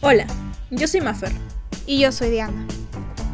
[0.00, 0.26] Hola,
[0.70, 1.32] yo soy Maffer.
[1.86, 2.66] Y yo soy Diana.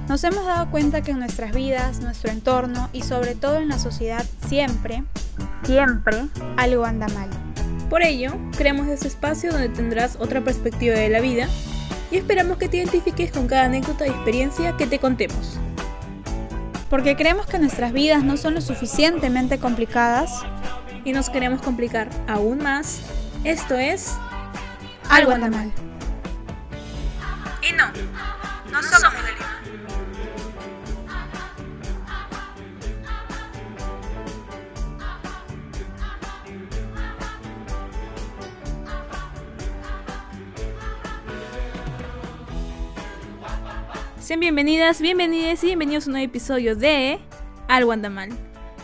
[0.09, 3.79] Nos hemos dado cuenta que en nuestras vidas, nuestro entorno y sobre todo en la
[3.79, 5.05] sociedad siempre,
[5.65, 6.27] siempre
[6.57, 7.29] algo anda mal.
[7.89, 11.49] Por ello, creamos este espacio donde tendrás otra perspectiva de la vida
[12.11, 15.59] y esperamos que te identifiques con cada anécdota y experiencia que te contemos.
[16.91, 20.43] Porque creemos que nuestras vidas no son lo suficientemente complicadas
[21.05, 23.03] y nos queremos complicar aún más.
[23.45, 24.17] Esto es
[25.09, 25.73] algo anda mal.
[27.63, 27.87] Y no,
[28.73, 29.15] no somos
[44.31, 47.19] Sean bienvenidas, bienvenidas y bienvenidos a un nuevo episodio de
[47.67, 48.29] Algo anda mal.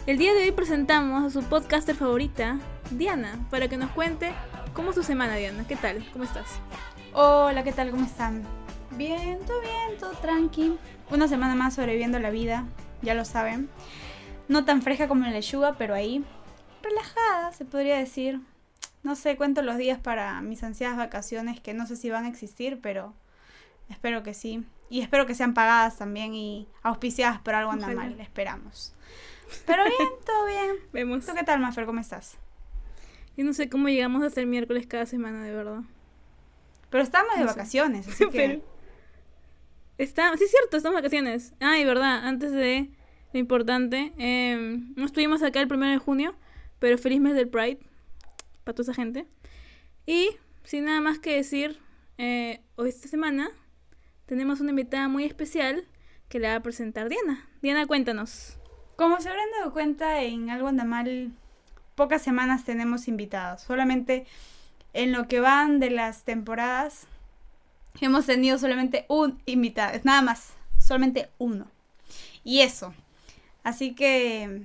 [0.04, 2.58] El día de hoy presentamos a su podcaster favorita,
[2.90, 4.32] Diana, para que nos cuente
[4.74, 5.64] cómo es tu semana, Diana.
[5.68, 6.04] ¿Qué tal?
[6.12, 6.46] ¿Cómo estás?
[7.12, 7.92] Hola, ¿qué tal?
[7.92, 8.42] ¿Cómo están?
[8.96, 10.76] Bien, todo bien, todo tranqui.
[11.12, 12.66] Una semana más sobreviviendo la vida,
[13.02, 13.68] ya lo saben.
[14.48, 16.24] No tan fresca como en la lechuga, pero ahí
[16.82, 18.40] relajada, se podría decir.
[19.04, 22.28] No sé, cuento los días para mis ansiadas vacaciones que no sé si van a
[22.30, 23.14] existir, pero
[23.88, 24.64] espero que sí.
[24.88, 28.94] Y espero que sean pagadas también y auspiciadas por algo anda mal, esperamos.
[29.66, 30.76] Pero bien, todo bien.
[30.92, 31.26] Vemos.
[31.26, 31.86] ¿Tú qué tal, Mafer?
[31.86, 32.38] ¿Cómo estás?
[33.36, 35.82] Yo no sé cómo llegamos a hacer miércoles cada semana, de verdad.
[36.90, 37.46] Pero estamos de sé.
[37.46, 38.62] vacaciones, así que...
[39.98, 41.54] Está, sí es cierto, estamos en vacaciones.
[41.58, 42.90] Ay, verdad, antes de
[43.32, 46.34] lo importante, eh, no estuvimos acá el primero de junio,
[46.78, 47.78] pero feliz mes del Pride
[48.62, 49.26] para toda esa gente.
[50.04, 51.80] Y sin nada más que decir,
[52.18, 53.50] eh, hoy esta semana
[54.26, 55.86] tenemos una invitada muy especial
[56.28, 57.48] que la va a presentar Diana.
[57.62, 58.58] Diana, cuéntanos.
[58.96, 61.32] Como se habrán dado cuenta, en Algo Anda Mal,
[61.94, 63.62] pocas semanas tenemos invitados.
[63.62, 64.26] Solamente
[64.92, 67.06] en lo que van de las temporadas,
[68.00, 69.98] hemos tenido solamente un invitado.
[70.04, 71.66] Nada más, solamente uno.
[72.42, 72.94] Y eso.
[73.62, 74.62] Así que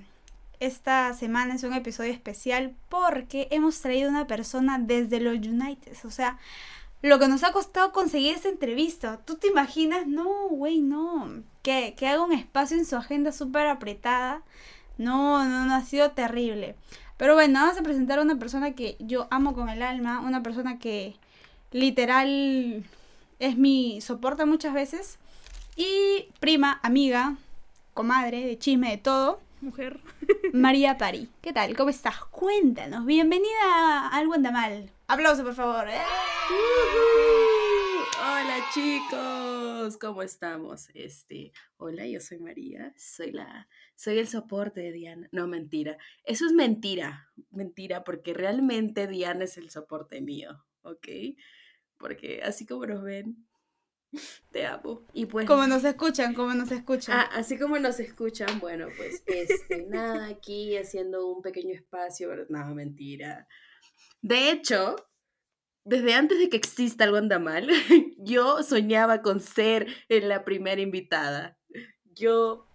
[0.59, 5.97] esta semana es un episodio especial porque hemos traído una persona desde los United.
[6.05, 6.37] O sea,
[7.01, 9.19] lo que nos ha costado conseguir esta entrevista.
[9.25, 10.07] ¿Tú te imaginas?
[10.07, 11.43] No, güey, no.
[11.63, 14.43] Que, que haga un espacio en su agenda súper apretada.
[14.97, 16.75] No, no, no, ha sido terrible.
[17.17, 20.19] Pero bueno, vamos a presentar a una persona que yo amo con el alma.
[20.19, 21.15] Una persona que
[21.71, 22.83] literal
[23.39, 25.17] es mi soporte muchas veces.
[25.75, 27.35] Y prima, amiga,
[27.93, 29.39] comadre, de chisme, de todo.
[29.61, 29.99] Mujer.
[30.53, 31.29] María Pari.
[31.41, 31.75] ¿Qué tal?
[31.75, 32.17] ¿Cómo estás?
[32.25, 33.05] Cuéntanos.
[33.05, 34.91] Bienvenida a Algo Anda Mal.
[35.11, 35.89] Aplauso, por favor.
[35.89, 35.99] ¡Eh!
[38.21, 40.87] Hola chicos, ¿cómo estamos?
[40.93, 45.27] Este, hola, yo soy María, soy la, soy el soporte de Diana.
[45.33, 45.97] No, mentira.
[46.23, 51.07] Eso es mentira, mentira, porque realmente Diana es el soporte mío, ¿ok?
[51.97, 53.45] Porque así como nos ven,
[54.51, 55.05] te amo.
[55.11, 57.17] Y pues, Como nos escuchan, como nos escuchan.
[57.17, 62.45] ah, así como nos escuchan, bueno, pues, este, nada, aquí haciendo un pequeño espacio, pero
[62.47, 63.45] nada, mentira.
[64.21, 64.95] De hecho,
[65.83, 67.67] desde antes de que exista algo anda mal,
[68.17, 71.57] yo soñaba con ser en la primera invitada.
[72.05, 72.67] Yo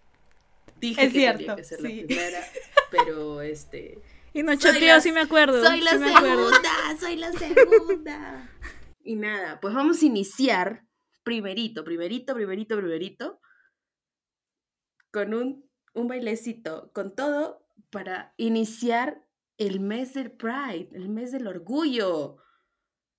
[0.79, 2.01] dije Es que tenía cierto, que ser sí.
[2.01, 2.39] la primera,
[2.91, 4.01] pero este
[4.33, 5.63] Y no choteo, sí me acuerdo.
[5.63, 8.49] soy la sí segunda, soy la segunda.
[9.03, 10.85] y nada, pues vamos a iniciar
[11.23, 13.39] primerito, primerito, primerito, primerito
[15.11, 19.26] con un un bailecito, con todo para iniciar
[19.57, 22.37] el mes del Pride, el mes del orgullo.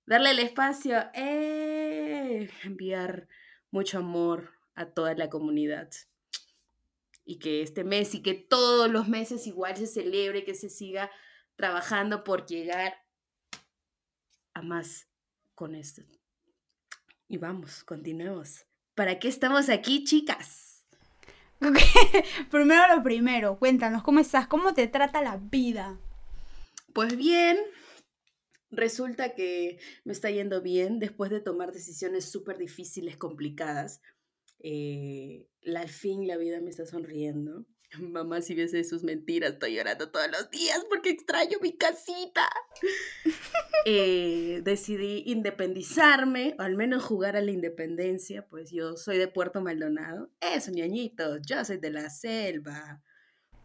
[0.05, 2.49] Darle el espacio, ¡eh!
[2.63, 3.27] enviar
[3.71, 5.89] mucho amor a toda la comunidad.
[7.25, 11.11] Y que este mes y que todos los meses igual se celebre, que se siga
[11.55, 12.95] trabajando por llegar
[14.53, 15.07] a más
[15.53, 16.01] con esto.
[17.27, 18.65] Y vamos, continuemos.
[18.95, 20.85] ¿Para qué estamos aquí, chicas?
[22.49, 24.47] Primero lo primero, cuéntanos, ¿cómo estás?
[24.47, 25.99] ¿Cómo te trata la vida?
[26.99, 27.57] Pues bien,
[28.71, 34.01] resulta que me está yendo bien después de tomar decisiones súper difíciles, complicadas.
[34.61, 37.65] Eh, al fin la vida me está sonriendo.
[38.01, 42.49] Mamá, si ves sus mentiras, estoy llorando todos los días porque extraño mi casita.
[43.85, 49.61] Eh, decidí independizarme, o al menos jugar a la independencia, pues yo soy de Puerto
[49.61, 50.29] Maldonado.
[50.41, 53.01] Eso, ñañitos, yo soy de la selva.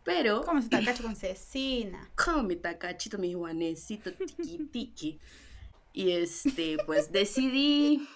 [0.05, 2.13] Pero ¿Cómo se está cacho con cecina?
[2.15, 5.21] con mi tacachito, mi juanecito, tiki tiki.
[5.93, 8.07] Y este, pues decidí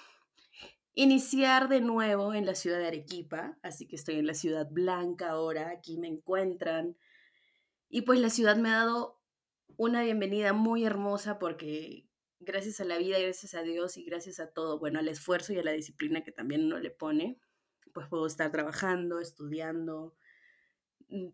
[0.94, 5.30] iniciar de nuevo en la ciudad de Arequipa, así que estoy en la ciudad blanca
[5.30, 6.96] ahora, aquí me encuentran.
[7.88, 9.20] Y pues la ciudad me ha dado
[9.76, 12.08] una bienvenida muy hermosa porque
[12.40, 15.58] gracias a la vida, gracias a Dios y gracias a todo, bueno, al esfuerzo y
[15.58, 17.38] a la disciplina que también uno le pone,
[17.94, 20.16] pues puedo estar trabajando, estudiando,
[21.08, 21.28] mm,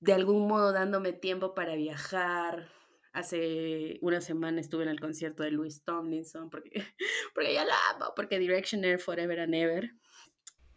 [0.00, 2.68] de algún modo dándome tiempo para viajar.
[3.12, 6.70] Hace una semana estuve en el concierto de Louis Tomlinson porque,
[7.34, 9.90] porque ya la amo, porque Direction Air Forever and Ever.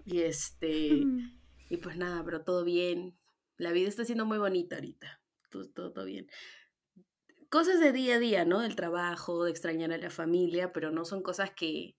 [0.05, 1.03] Y este,
[1.69, 3.17] y pues nada, pero todo bien.
[3.57, 5.21] La vida está siendo muy bonita ahorita.
[5.49, 6.27] Todo, todo, todo bien
[7.49, 8.59] cosas de día a día, ¿no?
[8.59, 11.95] Del trabajo, de extrañar a la familia, pero no son cosas que,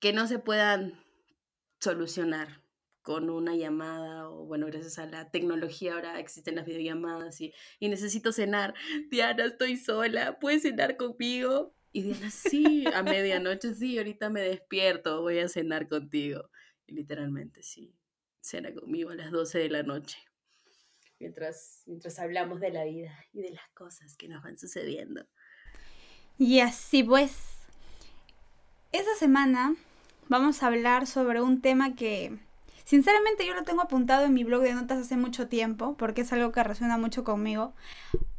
[0.00, 1.04] que no se puedan
[1.80, 2.63] solucionar
[3.04, 8.32] con una llamada o bueno, gracias a la tecnología ahora existen las videollamadas y, necesito
[8.32, 8.74] cenar.
[9.10, 11.72] Diana, estoy sola, ¿puedes cenar conmigo?
[11.92, 16.50] Y Diana, sí, a medianoche, sí, ahorita me despierto, voy a cenar contigo.
[16.86, 17.94] Y literalmente, sí,
[18.40, 20.18] cena conmigo a las 12 de la noche
[21.20, 25.26] mientras, mientras hablamos de la vida y de las cosas que nos van sucediendo.
[26.38, 27.36] Y así pues,
[28.92, 29.74] esta semana
[30.28, 32.38] vamos a hablar sobre un tema que
[32.84, 36.32] sinceramente yo lo tengo apuntado en mi blog de notas hace mucho tiempo, porque es
[36.32, 37.72] algo que resuena mucho conmigo.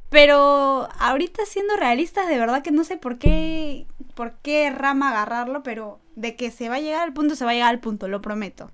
[0.10, 5.64] Pero ahorita siendo realistas, de verdad que no sé por qué, por qué rama agarrarlo,
[5.64, 8.08] pero de que se va a llegar al punto, se va a llegar al punto,
[8.08, 8.72] lo prometo.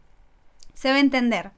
[0.74, 1.52] Se va a entender.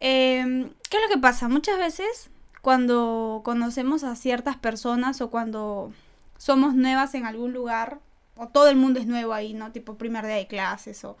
[0.00, 1.48] Em, ¿Qué es lo que pasa?
[1.48, 2.30] Muchas veces
[2.62, 5.92] cuando conocemos a ciertas personas o cuando
[6.38, 8.00] somos nuevas en algún lugar,
[8.36, 9.70] o todo el mundo es nuevo ahí, ¿no?
[9.70, 11.16] Tipo primer día de clases, o,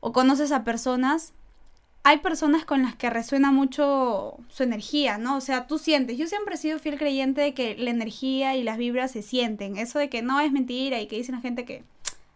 [0.00, 1.32] o conoces a personas,
[2.02, 5.36] hay personas con las que resuena mucho su energía, ¿no?
[5.36, 8.62] O sea, tú sientes, yo siempre he sido fiel creyente de que la energía y
[8.62, 11.64] las vibras se sienten, eso de que no es mentira y que dicen la gente
[11.64, 11.82] que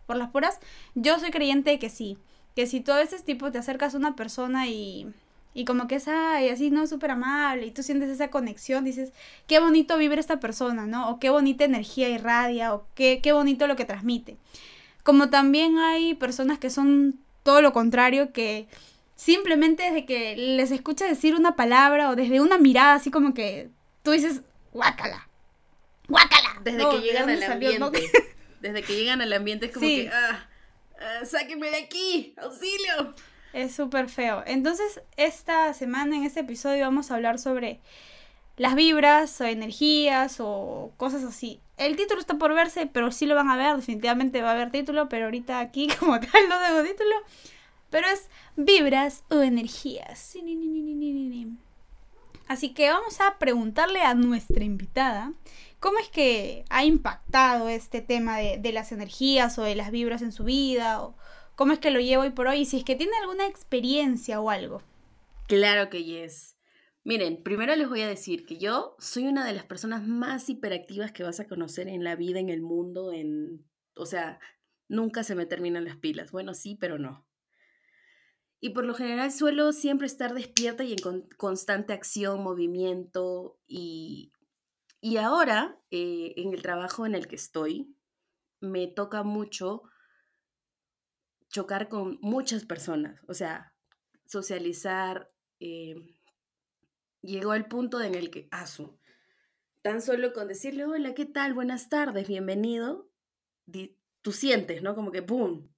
[0.07, 0.59] por las puras,
[0.97, 2.19] yo soy creyente de que sí,
[2.57, 5.13] que si a veces tipo te acercas a una persona y
[5.53, 6.87] y como que es, ay, así, ¿no?
[6.87, 7.67] Súper amable.
[7.67, 9.13] Y tú sientes esa conexión, dices,
[9.47, 11.11] qué bonito vibra esta persona, ¿no?
[11.11, 14.37] O qué bonita energía irradia, o qué, qué bonito lo que transmite.
[15.03, 18.69] Como también hay personas que son todo lo contrario, que
[19.15, 23.69] simplemente desde que les escuchas decir una palabra o desde una mirada, así como que
[24.03, 24.43] tú dices,
[24.73, 25.29] guácala,
[26.09, 26.61] guácala.
[26.63, 28.11] Desde que llegan al ambiente.
[28.61, 30.47] Desde que llegan al ambiente es como que, ah,
[31.01, 33.15] ah, sáquenme de aquí, auxilio.
[33.55, 34.43] Es súper feo.
[34.47, 37.81] Entonces, esta semana, en este episodio, vamos a hablar sobre
[38.61, 41.63] las vibras o energías o cosas así.
[41.79, 44.71] El título está por verse, pero sí lo van a ver, definitivamente va a haber
[44.71, 47.15] título, pero ahorita aquí como tal no tengo título.
[47.89, 50.37] Pero es vibras o energías.
[52.49, 55.33] Así que vamos a preguntarle a nuestra invitada
[55.79, 60.21] cómo es que ha impactado este tema de, de las energías o de las vibras
[60.21, 61.15] en su vida o,
[61.57, 64.39] cómo es que lo llevo hoy por hoy y si es que tiene alguna experiencia
[64.39, 64.83] o algo.
[65.47, 66.60] Claro que yes.
[67.03, 71.13] Miren, primero les voy a decir que yo soy una de las personas más hiperactivas
[71.13, 73.67] que vas a conocer en la vida, en el mundo, en...
[73.95, 74.39] O sea,
[74.89, 76.31] nunca se me terminan las pilas.
[76.31, 77.27] Bueno, sí, pero no.
[78.61, 83.59] Y por lo general suelo siempre estar despierta y en constante acción, movimiento.
[83.67, 84.33] Y,
[85.01, 87.97] y ahora, eh, en el trabajo en el que estoy,
[88.61, 89.85] me toca mucho
[91.49, 93.75] chocar con muchas personas, o sea,
[94.27, 95.33] socializar.
[95.59, 95.95] Eh,
[97.23, 98.99] llegó al punto en el que, asu,
[99.83, 101.55] tan solo con decirle, hola, ¿qué tal?
[101.55, 103.11] Buenas tardes, bienvenido,
[104.23, 104.95] tú sientes, ¿no?
[104.95, 105.71] Como que, ¡boom!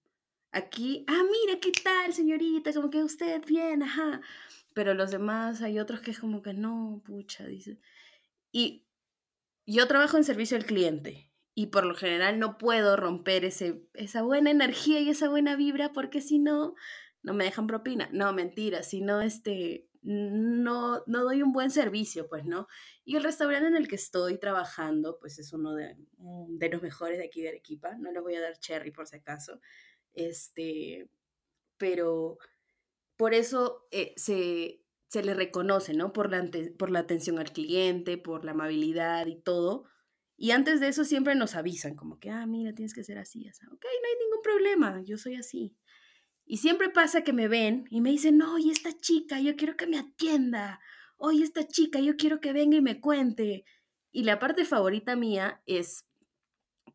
[0.50, 2.72] Aquí, ah, mira, ¿qué tal, señorita?
[2.72, 4.20] Como que usted bien, ajá.
[4.74, 7.78] Pero los demás, hay otros que es como que no, pucha, dice.
[8.50, 8.84] Y
[9.66, 14.22] yo trabajo en servicio al cliente y por lo general no puedo romper ese, esa
[14.22, 16.74] buena energía y esa buena vibra porque si no,
[17.22, 18.08] no me dejan propina.
[18.12, 22.66] No, mentira, si no, este, no, no doy un buen servicio, pues, ¿no?
[23.04, 26.82] Y el restaurante en el que estoy trabajando, pues es uno de, mm, de los
[26.82, 27.96] mejores de aquí de Arequipa.
[27.98, 29.60] No le voy a dar cherry por si acaso.
[30.14, 31.08] Este,
[31.78, 32.38] pero
[33.16, 36.12] por eso eh, se, se le reconoce, ¿no?
[36.12, 39.86] Por la, por la atención al cliente, por la amabilidad y todo
[40.42, 43.46] y antes de eso siempre nos avisan, como que, ah, mira, tienes que ser así,
[43.46, 43.64] así.
[43.66, 45.76] Ok, no hay ningún problema, yo soy así.
[46.44, 49.76] Y siempre pasa que me ven y me dicen, no, y esta chica, yo quiero
[49.76, 50.80] que me atienda.
[51.16, 53.64] Oye, esta chica, yo quiero que venga y me cuente.
[54.10, 56.06] Y la parte favorita mía es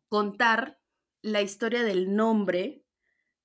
[0.08, 0.78] contar
[1.22, 2.84] la historia del nombre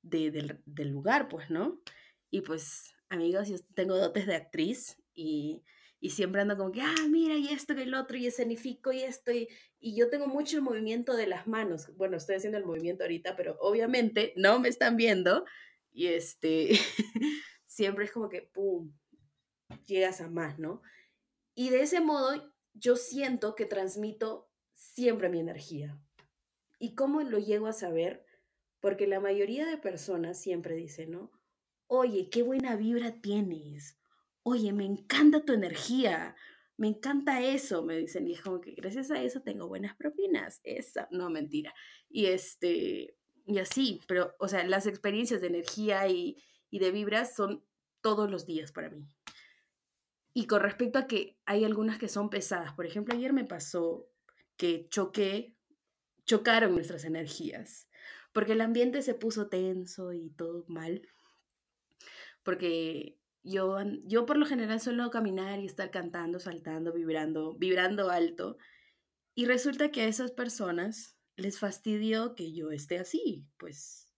[0.02, 1.82] del, del lugar, pues, ¿no?
[2.30, 5.64] Y pues, amigos, yo tengo dotes de actriz y
[6.04, 9.04] y siempre ando como que, ah, mira, y esto, y el otro, y escenifico, y
[9.04, 9.48] esto, y,
[9.80, 11.96] y yo tengo mucho el movimiento de las manos.
[11.96, 15.46] Bueno, estoy haciendo el movimiento ahorita, pero obviamente no me están viendo,
[15.94, 16.72] y este,
[17.66, 18.92] siempre es como que, ¡pum!,
[19.86, 20.82] llegas a más, ¿no?
[21.56, 26.00] Y de ese modo yo siento que transmito siempre mi energía.
[26.80, 28.26] ¿Y cómo lo llego a saber?
[28.80, 31.32] Porque la mayoría de personas siempre dicen, ¿no?
[31.88, 33.98] Oye, qué buena vibra tienes.
[34.42, 36.36] Oye, me encanta tu energía.
[36.76, 38.28] Me encanta eso, me dicen.
[38.28, 40.60] Y es como que gracias a eso tengo buenas propinas.
[40.64, 41.74] Esa, no, mentira.
[42.10, 46.38] Y este, y así, pero, o sea, las experiencias de energía y,
[46.70, 47.64] y de vibras son
[48.02, 49.08] todos los días para mí.
[50.34, 54.08] Y con respecto a que hay algunas que son pesadas, por ejemplo, ayer me pasó
[54.58, 55.56] que choqué,
[56.26, 57.88] chocaron nuestras energías,
[58.32, 61.08] porque el ambiente se puso tenso y todo mal,
[62.44, 68.58] porque yo, yo por lo general suelo caminar y estar cantando, saltando, vibrando, vibrando alto,
[69.36, 74.14] y resulta que a esas personas les fastidió que yo esté así, pues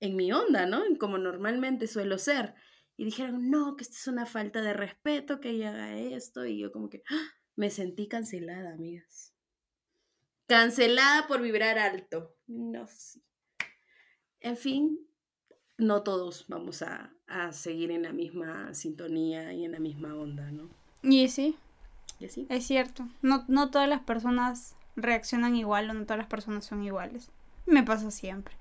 [0.00, 0.84] en mi onda, ¿no?
[0.84, 2.54] En como normalmente suelo ser
[2.98, 6.58] y dijeron, no, que esto es una falta de respeto, que ella haga esto, y
[6.58, 7.28] yo como que ¡ah!
[7.54, 9.32] me sentí cancelada, amigas.
[10.48, 12.36] Cancelada por vibrar alto.
[12.48, 13.20] No sé.
[14.40, 14.98] En fin,
[15.76, 20.50] no todos vamos a, a, seguir en la misma sintonía y en la misma onda,
[20.50, 20.68] ¿no?
[21.02, 21.56] Y sí.
[22.18, 22.46] ¿Y sí?
[22.50, 23.06] Es cierto.
[23.22, 27.30] No, no todas las personas reaccionan igual o no todas las personas son iguales.
[27.66, 28.54] Me pasa siempre.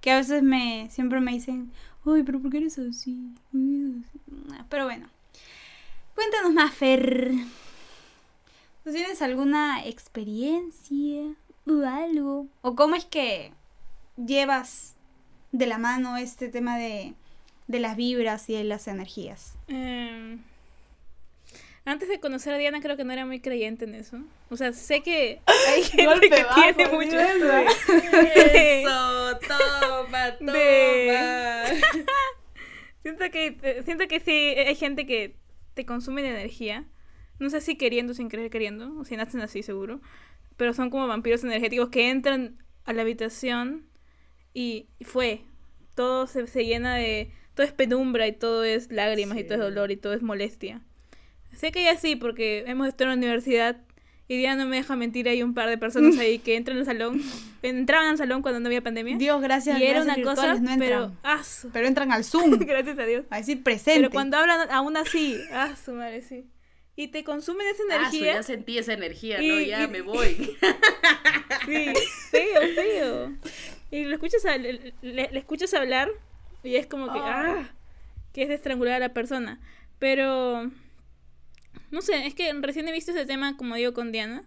[0.00, 1.72] Que a veces me siempre me dicen,
[2.04, 3.34] Ay, pero ¿por qué eres así?
[4.68, 5.08] Pero bueno.
[6.14, 7.32] Cuéntanos más, Fer.
[8.84, 11.34] ¿Tú tienes alguna experiencia
[11.66, 12.46] o algo?
[12.62, 13.52] ¿O cómo es que
[14.16, 14.94] llevas
[15.50, 17.14] de la mano este tema de,
[17.66, 19.54] de las vibras y de las energías?
[19.66, 20.38] Eh,
[21.86, 24.18] antes de conocer a Diana creo que no era muy creyente en eso.
[24.50, 27.46] O sea, sé que hay gente que tiene mucho eso.
[29.46, 30.52] toma, toma.
[33.02, 35.36] siento que siento que sí hay gente que
[35.74, 36.84] te consume de energía.
[37.38, 40.00] No sé si queriendo sin querer queriendo, o si nacen así seguro,
[40.56, 43.86] pero son como vampiros energéticos que entran a la habitación
[44.54, 45.42] y fue
[45.94, 49.44] todo se, se llena de todo es penumbra y todo es lágrimas sí.
[49.44, 50.82] y todo es dolor y todo es molestia.
[51.56, 53.76] Sé que ya sí, porque hemos estado en la universidad
[54.28, 56.84] y ya no me deja mentir, hay un par de personas ahí que entran al
[56.84, 57.22] salón,
[57.62, 59.16] entraban al salón cuando no había pandemia.
[59.16, 59.78] Dios, gracias.
[59.78, 62.58] Y era una cosa, no pero ah, pero entran al Zoom.
[62.58, 63.24] gracias a Dios.
[63.30, 64.00] A decir presente.
[64.00, 66.46] Pero cuando hablan aún así, ah, su madre, sí.
[66.96, 68.32] Y te consumen esa energía.
[68.32, 69.60] Ah, ya sentí esa energía, y, ¿no?
[69.60, 70.34] Ya y, me voy.
[71.66, 71.92] sí,
[72.30, 73.32] feo, feo.
[73.90, 76.10] Y lo escuchas a, le, le, le, escuchas hablar
[76.64, 77.24] y es como que, oh.
[77.24, 77.70] ah,
[78.32, 79.60] que es de estrangular a la persona.
[79.98, 80.70] Pero
[81.90, 84.44] no sé, es que recién he visto ese tema, como digo, con Diana.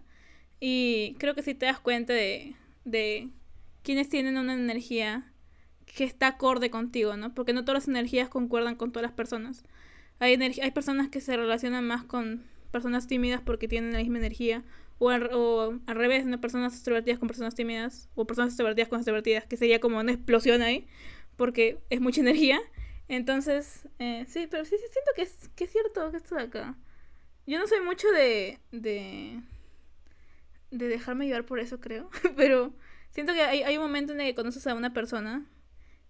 [0.60, 3.28] Y creo que si te das cuenta de, de
[3.82, 5.32] quienes tienen una energía
[5.86, 7.34] que está acorde contigo, ¿no?
[7.34, 9.64] Porque no todas las energías concuerdan con todas las personas.
[10.18, 14.62] Hay, hay personas que se relacionan más con personas tímidas porque tienen la misma energía.
[14.98, 16.40] O al, o al revés, ¿no?
[16.40, 18.08] Personas extrovertidas con personas tímidas.
[18.14, 19.46] O personas extrovertidas con extrovertidas.
[19.46, 20.86] Que sería como una explosión ahí.
[21.36, 22.60] Porque es mucha energía.
[23.08, 26.42] Entonces, eh, sí, pero sí, sí siento que es, que es cierto que esto de
[26.42, 26.76] acá.
[27.46, 29.40] Yo no soy mucho de, de,
[30.70, 32.10] de dejarme llevar por eso, creo.
[32.36, 32.74] Pero
[33.10, 35.46] siento que hay, hay un momento en el que conoces a una persona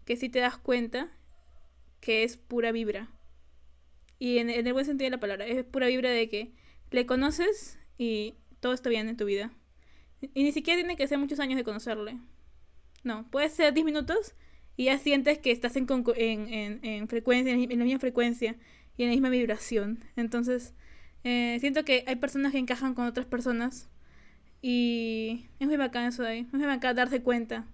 [0.04, 1.10] que sí te das cuenta
[2.00, 3.10] que es pura vibra.
[4.18, 6.52] Y en, en, el buen sentido de la palabra, es pura vibra de que
[6.90, 9.52] le conoces y todo está bien en tu vida.
[10.34, 12.18] Y ni siquiera tiene que ser muchos años de conocerle.
[13.02, 14.34] No, puede ser 10 minutos
[14.76, 18.56] y ya sientes que estás en, en, en, en frecuencia, en la misma frecuencia
[18.96, 20.04] y en la misma vibración.
[20.16, 20.74] Entonces,
[21.24, 23.88] eh, siento que hay personas que encajan con otras personas
[24.62, 26.38] y es muy bacán eso de ahí.
[26.40, 27.66] Es muy bacán darse cuenta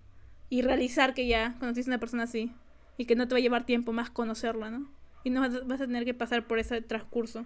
[0.49, 2.53] y realizar que ya conociste a una persona así
[2.97, 4.89] y que no te va a llevar tiempo más conocerla, ¿no?
[5.25, 7.45] Y no vas, a tener que pasar por ese transcurso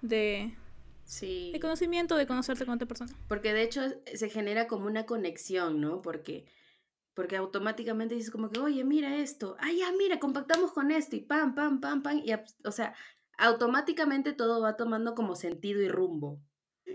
[0.00, 0.54] de,
[1.04, 1.50] sí.
[1.52, 3.12] de conocimiento, de conocerte con otra persona.
[3.28, 3.80] Porque de hecho
[4.12, 6.02] se genera como una conexión, ¿no?
[6.02, 6.46] Porque,
[7.14, 11.20] porque automáticamente dices como que, oye, mira esto, ah, ya, mira, compactamos con esto y
[11.20, 12.32] pam, pam, pam, pam, y,
[12.64, 12.94] o sea,
[13.38, 16.40] automáticamente todo va tomando como sentido y rumbo.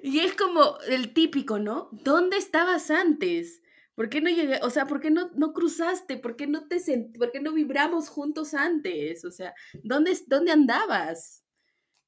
[0.03, 1.89] Y es como el típico, ¿no?
[1.91, 3.61] ¿Dónde estabas antes?
[3.95, 4.59] ¿Por qué no llegué?
[4.61, 6.17] O sea, ¿por qué no, no cruzaste?
[6.17, 9.25] ¿Por qué no te sent ¿Por qué no vibramos juntos antes?
[9.25, 11.43] O sea, ¿dónde, ¿dónde andabas?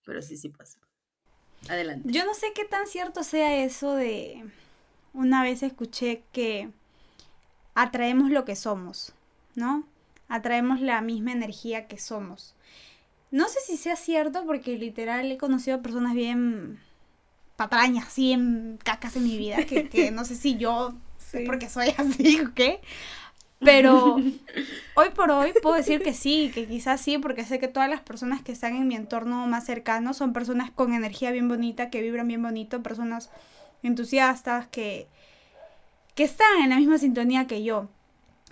[0.06, 0.80] Pero sí, sí pasó.
[1.68, 2.08] Adelante.
[2.12, 4.46] Yo no sé qué tan cierto sea eso de...
[5.14, 6.70] Una vez escuché que
[7.74, 9.14] atraemos lo que somos,
[9.56, 9.88] ¿no?
[10.28, 12.56] Atraemos la misma energía que somos.
[13.32, 16.80] No sé si sea cierto porque literal he conocido a personas bien
[17.56, 21.44] patrañas, bien cacas en mi vida, que, que no sé si yo sí.
[21.46, 22.82] porque soy así o qué.
[23.60, 24.16] Pero
[24.96, 28.00] hoy por hoy puedo decir que sí, que quizás sí, porque sé que todas las
[28.00, 32.02] personas que están en mi entorno más cercano son personas con energía bien bonita, que
[32.02, 33.30] vibran bien bonito, personas
[33.84, 35.08] entusiastas, que,
[36.16, 37.90] que están en la misma sintonía que yo.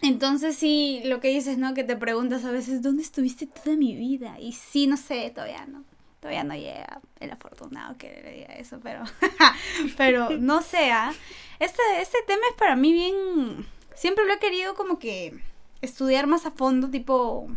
[0.01, 1.73] Entonces sí, lo que dices, ¿no?
[1.73, 4.39] Que te preguntas a veces, ¿dónde estuviste toda mi vida?
[4.39, 5.83] Y sí, no sé, todavía no.
[6.19, 9.03] Todavía no llega el afortunado que le diga eso, pero,
[9.97, 11.09] pero no sea.
[11.09, 11.13] ¿ah?
[11.59, 13.65] Este, este tema es para mí bien...
[13.95, 15.39] Siempre lo he querido como que
[15.81, 17.47] estudiar más a fondo, tipo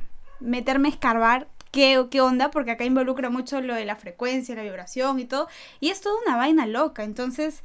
[0.40, 4.62] meterme a escarbar qué, qué onda, porque acá involucra mucho lo de la frecuencia, la
[4.62, 5.48] vibración y todo.
[5.80, 7.04] Y es toda una vaina loca.
[7.04, 7.62] Entonces,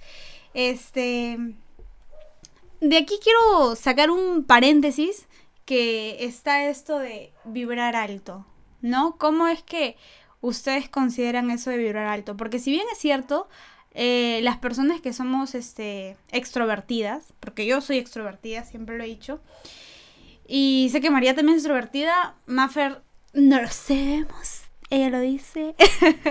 [0.54, 1.38] este
[2.82, 5.28] de aquí quiero sacar un paréntesis
[5.66, 8.46] que está esto de vibrar alto,
[8.82, 9.18] ¿no?
[9.18, 9.98] ¿Cómo es que
[10.42, 12.38] ustedes consideran eso de vibrar alto?
[12.38, 13.48] Porque si bien es cierto,
[13.94, 19.40] eh, las personas que somos este, extrovertidas, porque yo soy extrovertida, siempre lo he dicho,
[20.48, 23.02] y sé que María también es extrovertida, Maffer
[23.34, 25.76] no lo sabemos, ella lo dice,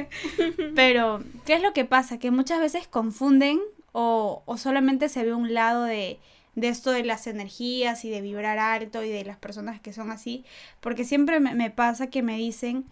[0.76, 2.18] pero ¿qué es lo que pasa?
[2.18, 3.60] Que muchas veces confunden
[3.92, 6.20] o, o solamente se ve un lado de
[6.54, 10.10] de esto de las energías y de vibrar alto y de las personas que son
[10.10, 10.44] así,
[10.80, 12.84] porque siempre me, pasa que me dicen,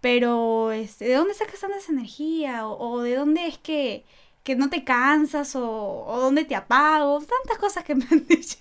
[0.00, 2.66] pero este, ¿de dónde sacas tanta energía?
[2.66, 4.04] O, de dónde es que,
[4.42, 5.56] que no te cansas?
[5.56, 7.20] O, o dónde te apago?
[7.20, 8.58] Tantas cosas que me han dicho.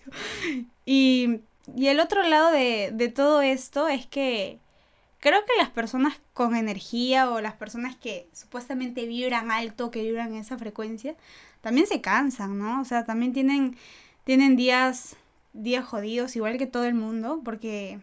[0.85, 1.41] Y,
[1.75, 4.59] y el otro lado de, de todo esto es que
[5.19, 10.35] creo que las personas con energía o las personas que supuestamente vibran alto, que vibran
[10.35, 11.15] esa frecuencia,
[11.61, 12.81] también se cansan, ¿no?
[12.81, 13.77] O sea, también tienen
[14.23, 15.15] tienen días,
[15.53, 17.99] días jodidos, igual que todo el mundo, porque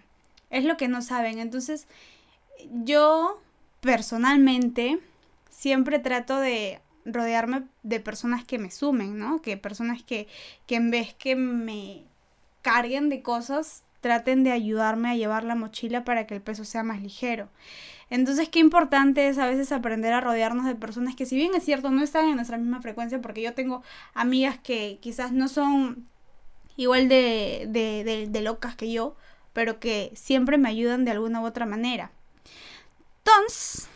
[0.50, 1.38] es lo que no saben.
[1.38, 1.86] Entonces,
[2.84, 3.40] yo
[3.80, 4.98] personalmente
[5.48, 9.40] siempre trato de rodearme de personas que me sumen, ¿no?
[9.40, 10.28] Que personas que,
[10.66, 12.04] que en vez que me
[12.62, 16.82] carguen de cosas, traten de ayudarme a llevar la mochila para que el peso sea
[16.82, 17.48] más ligero.
[18.10, 21.64] Entonces, qué importante es a veces aprender a rodearnos de personas que si bien es
[21.64, 23.82] cierto, no están en nuestra misma frecuencia, porque yo tengo
[24.14, 26.08] amigas que quizás no son
[26.76, 29.14] igual de, de, de, locas que yo,
[29.52, 32.10] pero que siempre me ayudan de alguna u otra manera.
[33.18, 33.88] Entonces,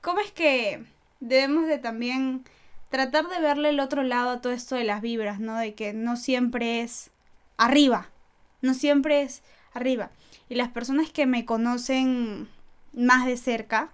[0.00, 0.84] ¿cómo es que
[1.20, 2.44] debemos de también
[2.88, 5.58] tratar de verle el otro lado a todo esto de las vibras, ¿no?
[5.58, 7.10] De que no siempre es
[7.56, 8.08] arriba,
[8.62, 10.10] no siempre es arriba.
[10.48, 12.48] Y las personas que me conocen
[12.94, 13.92] más de cerca,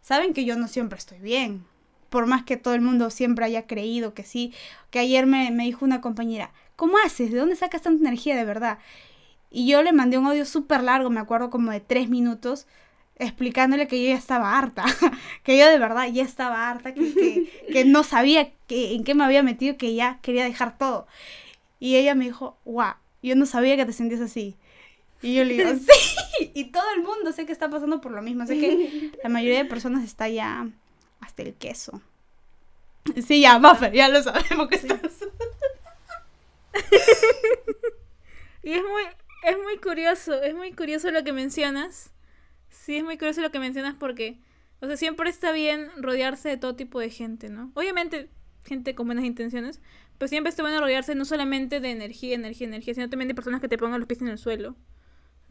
[0.00, 1.64] saben que yo no siempre estoy bien.
[2.10, 4.52] Por más que todo el mundo siempre haya creído que sí.
[4.90, 7.32] Que ayer me, me dijo una compañera, ¿cómo haces?
[7.32, 8.78] ¿De dónde sacas tanta energía de verdad?
[9.50, 12.66] Y yo le mandé un audio súper largo, me acuerdo como de tres minutos,
[13.16, 14.84] explicándole que yo ya estaba harta,
[15.44, 19.24] que yo de verdad ya estaba harta, que, que, no sabía que, en qué me
[19.24, 21.06] había metido, que ya quería dejar todo.
[21.78, 24.56] Y ella me dijo, guau, yo no sabía que te sentías así.
[25.20, 26.16] Y yo le digo, sí,
[26.54, 29.58] y todo el mundo sé que está pasando por lo mismo, sé que la mayoría
[29.58, 30.68] de personas está ya
[31.20, 32.00] hasta el queso.
[33.26, 35.00] Sí, ya, Maffer, ya lo sabemos que estás.
[38.62, 39.02] y es muy,
[39.44, 42.12] es muy curioso, es muy curioso lo que mencionas.
[42.70, 44.38] Sí, es muy curioso lo que mencionas porque,
[44.80, 47.72] o sea, siempre está bien rodearse de todo tipo de gente, ¿no?
[47.74, 48.28] Obviamente,
[48.64, 49.80] gente con buenas intenciones,
[50.18, 53.60] pero siempre está bueno rodearse no solamente de energía, energía, energía, sino también de personas
[53.60, 54.76] que te pongan los pies en el suelo,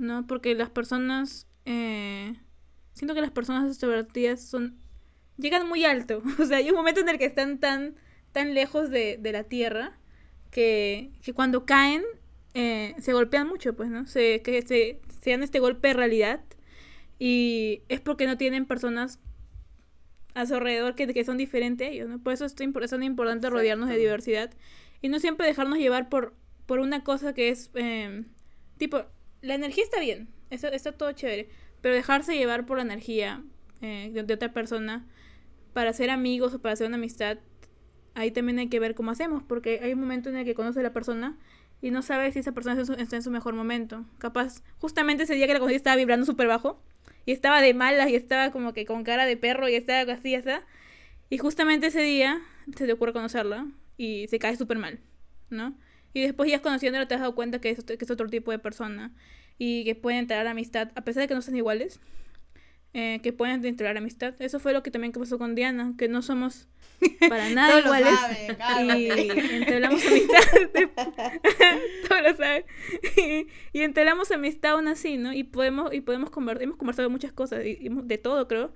[0.01, 0.27] ¿no?
[0.27, 2.35] Porque las personas, eh,
[2.93, 4.77] siento que las personas extrovertidas son,
[5.37, 7.95] llegan muy alto, o sea, hay un momento en el que están tan,
[8.31, 9.97] tan lejos de, de la tierra
[10.49, 12.03] que, que cuando caen
[12.53, 14.05] eh, se golpean mucho, pues, ¿no?
[14.07, 16.41] Se, que se, se dan este golpe de realidad
[17.17, 19.19] y es porque no tienen personas
[20.33, 22.19] a su alrededor que, que son diferentes a ellos, ¿no?
[22.21, 24.51] Por eso es, es importante rodearnos de diversidad
[25.01, 26.33] y no siempre dejarnos llevar por,
[26.65, 28.25] por una cosa que es, eh,
[28.77, 29.05] tipo,
[29.41, 31.49] la energía está bien, está, está todo chévere,
[31.81, 33.43] pero dejarse llevar por la energía
[33.81, 35.07] eh, de, otra persona
[35.73, 37.39] para ser amigos o para hacer una amistad
[38.13, 40.79] ahí también hay que ver cómo hacemos, porque hay un momento en el que conoce
[40.79, 41.37] a la persona
[41.81, 44.05] y no sabe si esa persona está en su mejor momento.
[44.17, 46.81] Capaz, justamente ese día que la conocí estaba vibrando súper bajo
[47.25, 50.35] y estaba de malas y estaba como que con cara de perro y estaba así,
[50.35, 50.49] así.
[51.29, 52.41] Y justamente ese día
[52.75, 54.99] se te ocurre conocerla y se cae súper mal,
[55.49, 55.75] ¿no?
[56.13, 58.59] Y después ya conociéndola te has dado cuenta que es, que es otro tipo de
[58.59, 59.13] persona
[59.57, 61.99] y que pueden entrar a amistad, a pesar de que no sean iguales,
[62.93, 64.33] eh, que pueden entrar a amistad.
[64.39, 66.67] Eso fue lo que también pasó con Diana, que no somos
[67.29, 68.19] para nada iguales.
[68.83, 70.41] y entablamos amistad.
[72.09, 72.65] todo lo sabe.
[73.71, 75.31] Y, entablamos amistad aún así, ¿no?
[75.31, 78.73] Y podemos, y podemos conversar, hemos conversado de muchas cosas, y, de todo, creo.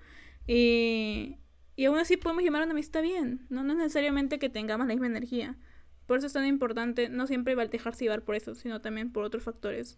[0.48, 1.40] Y,
[1.76, 3.64] y aún así podemos llamar a una amistad bien, ¿no?
[3.64, 5.58] No es necesariamente que tengamos la misma energía.
[6.06, 9.44] Por eso es tan importante no siempre dejarse llevar por eso, sino también por otros
[9.44, 9.98] factores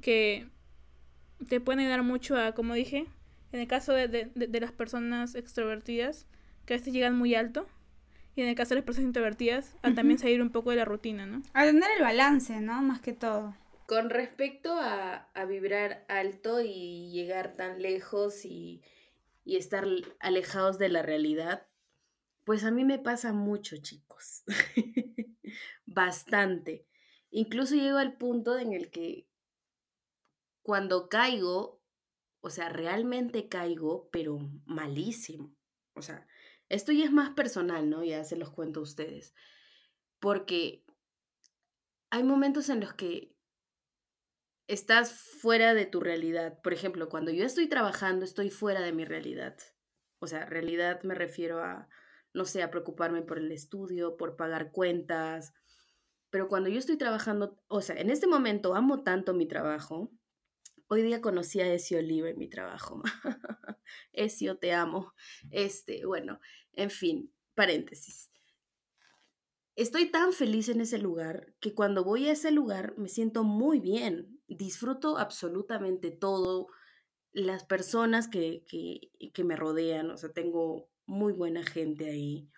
[0.00, 0.48] que
[1.48, 3.06] te pueden ayudar mucho a, como dije,
[3.52, 6.26] en el caso de, de, de las personas extrovertidas,
[6.66, 7.66] que a veces llegan muy alto,
[8.36, 10.84] y en el caso de las personas introvertidas, a también salir un poco de la
[10.84, 11.42] rutina, ¿no?
[11.54, 12.82] A tener el balance, ¿no?
[12.82, 13.56] Más que todo.
[13.86, 18.82] Con respecto a, a vibrar alto y llegar tan lejos y,
[19.44, 19.86] y estar
[20.20, 21.66] alejados de la realidad,
[22.48, 24.42] pues a mí me pasa mucho, chicos.
[25.84, 26.86] Bastante.
[27.28, 29.28] Incluso llego al punto en el que
[30.62, 31.82] cuando caigo,
[32.40, 35.54] o sea, realmente caigo, pero malísimo.
[35.92, 36.26] O sea,
[36.70, 38.02] esto ya es más personal, ¿no?
[38.02, 39.34] Ya se los cuento a ustedes.
[40.18, 40.86] Porque
[42.08, 43.36] hay momentos en los que
[44.68, 46.62] estás fuera de tu realidad.
[46.62, 49.58] Por ejemplo, cuando yo estoy trabajando, estoy fuera de mi realidad.
[50.18, 51.90] O sea, realidad me refiero a,
[52.38, 55.52] no sé, a preocuparme por el estudio, por pagar cuentas.
[56.30, 60.10] Pero cuando yo estoy trabajando, o sea, en este momento amo tanto mi trabajo.
[60.86, 63.02] Hoy día conocí a Ezio Oliva en mi trabajo.
[64.12, 65.14] Ezio, te amo.
[65.50, 66.40] Este, bueno,
[66.72, 68.30] en fin, paréntesis.
[69.74, 73.80] Estoy tan feliz en ese lugar que cuando voy a ese lugar me siento muy
[73.80, 74.40] bien.
[74.46, 76.68] Disfruto absolutamente todo.
[77.32, 82.48] Las personas que, que, que me rodean, o sea, tengo muy buena gente ahí,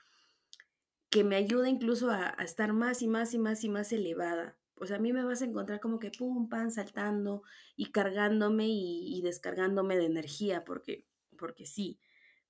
[1.09, 4.59] que me ayuda incluso a, estar más y más y más y más elevada.
[4.75, 7.43] O sea, a mí me vas a encontrar como que pum, pan, saltando
[7.77, 11.07] y cargándome y, y descargándome de energía, porque,
[11.39, 12.01] porque sí.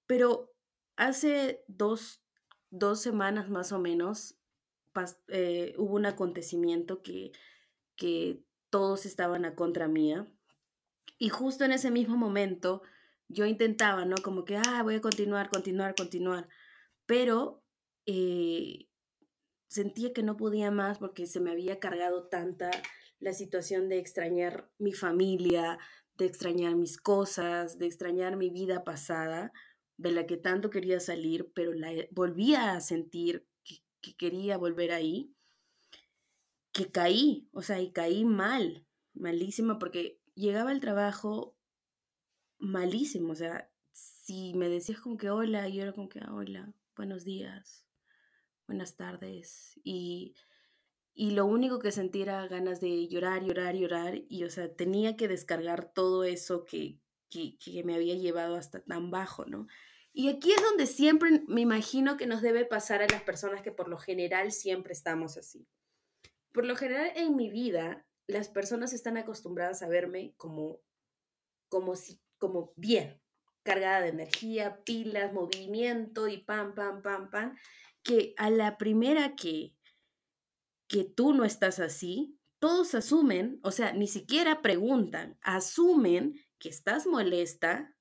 [0.06, 0.52] Pero
[0.96, 2.22] hace dos,
[2.70, 4.36] dos semanas más o menos
[5.28, 7.32] eh, hubo un acontecimiento que,
[7.96, 10.26] que todos estaban a contra mía.
[11.18, 12.82] Y justo en ese mismo momento
[13.30, 14.16] yo intentaba, ¿no?
[14.22, 16.48] Como que, ah, voy a continuar, continuar, continuar.
[17.06, 17.62] Pero
[18.06, 18.88] eh,
[19.68, 22.70] sentía que no podía más porque se me había cargado tanta
[23.20, 25.78] la situación de extrañar mi familia,
[26.18, 29.52] de extrañar mis cosas, de extrañar mi vida pasada,
[29.96, 33.46] de la que tanto quería salir, pero la volvía a sentir
[34.00, 35.34] que quería volver ahí,
[36.72, 41.54] que caí, o sea, y caí mal, malísima, porque llegaba al trabajo
[42.60, 46.72] malísimo, o sea, si me decías como que hola, yo era como que ah, hola,
[46.96, 47.86] buenos días,
[48.66, 50.34] buenas tardes, y,
[51.14, 55.16] y lo único que sentía era ganas de llorar, llorar, llorar, y o sea, tenía
[55.16, 59.66] que descargar todo eso que, que, que me había llevado hasta tan bajo, ¿no?
[60.12, 63.70] Y aquí es donde siempre me imagino que nos debe pasar a las personas que
[63.70, 65.68] por lo general siempre estamos así.
[66.52, 70.80] Por lo general en mi vida, las personas están acostumbradas a verme como,
[71.68, 73.22] como, si, como bien,
[73.62, 77.56] cargada de energía, pilas, movimiento y pam, pam, pam, pam,
[78.02, 79.76] que a la primera que,
[80.88, 87.06] que tú no estás así, todos asumen, o sea, ni siquiera preguntan, asumen que estás
[87.06, 87.94] molesta,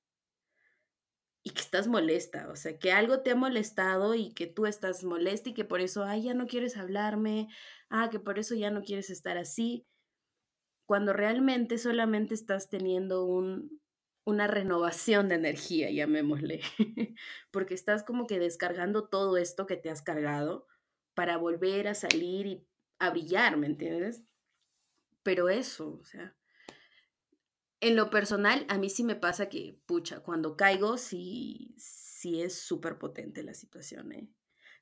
[1.42, 5.04] y que estás molesta, o sea, que algo te ha molestado y que tú estás
[5.04, 7.48] molesta y que por eso, ay, ya no quieres hablarme,
[7.88, 9.86] ah, que por eso ya no quieres estar así,
[10.86, 13.80] cuando realmente solamente estás teniendo un,
[14.30, 16.60] una renovación de energía, llamémosle,
[17.50, 20.66] porque estás como que descargando todo esto que te has cargado
[21.14, 22.66] para volver a salir y
[22.98, 24.22] a brillar, ¿me entiendes?
[25.22, 26.34] Pero eso, o sea,
[27.80, 32.54] en lo personal, a mí sí me pasa que, pucha, cuando caigo, sí, sí es
[32.54, 34.28] súper potente la situación, ¿eh?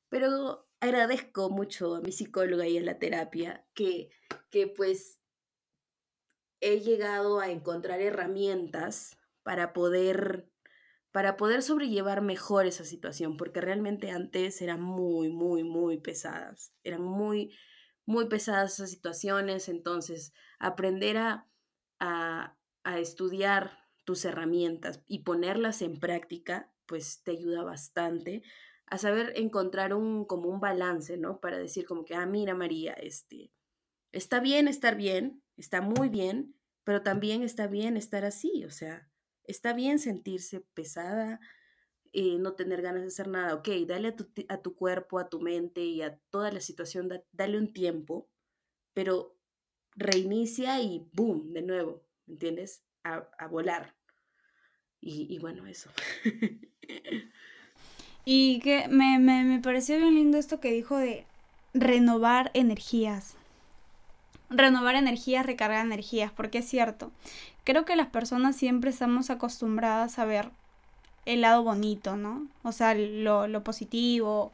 [0.09, 4.11] Pero agradezco mucho a mi psicóloga y a la terapia que,
[4.51, 5.21] que pues
[6.61, 9.18] he llegado a encontrar herramientas
[9.49, 10.53] para poder
[11.11, 17.03] para poder sobrellevar mejor esa situación, porque realmente antes eran muy, muy, muy pesadas, eran
[17.03, 17.57] muy,
[18.05, 21.49] muy pesadas esas situaciones, entonces aprender a,
[21.99, 22.55] a,
[22.99, 28.43] estudiar tus herramientas y ponerlas en práctica, pues te ayuda bastante
[28.85, 31.41] a saber encontrar un como un balance, ¿no?
[31.41, 33.51] Para decir como que, ah, mira María, este,
[34.13, 39.09] está bien estar bien, está muy bien, pero también está bien estar así, o sea,
[39.49, 41.41] está bien sentirse pesada,
[42.13, 45.29] eh, no tener ganas de hacer nada, ok, dale a tu, a tu cuerpo, a
[45.29, 48.29] tu mente y a toda la situación, dale un tiempo,
[48.95, 49.37] pero
[49.97, 52.85] reinicia y boom, de nuevo, ¿me entiendes?
[53.03, 53.97] A, a volar.
[55.01, 55.91] Y, y, bueno, eso.
[58.25, 61.25] y que me, me, me pareció bien lindo esto que dijo de
[61.73, 63.37] renovar energías.
[64.51, 67.11] Renovar energías, recargar energías, porque es cierto.
[67.65, 70.51] Creo que las personas siempre estamos acostumbradas a ver
[71.27, 72.47] el lado bonito, ¿no?
[72.63, 74.51] O sea, lo, positivo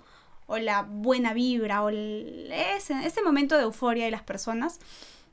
[0.47, 4.81] o la buena vibra o ese, ese momento de euforia de las personas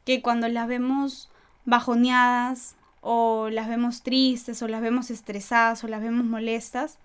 [0.05, 1.29] que cuando las vemos
[1.65, 6.97] bajoneadas o las vemos tristes o las vemos estresadas o las vemos molestas,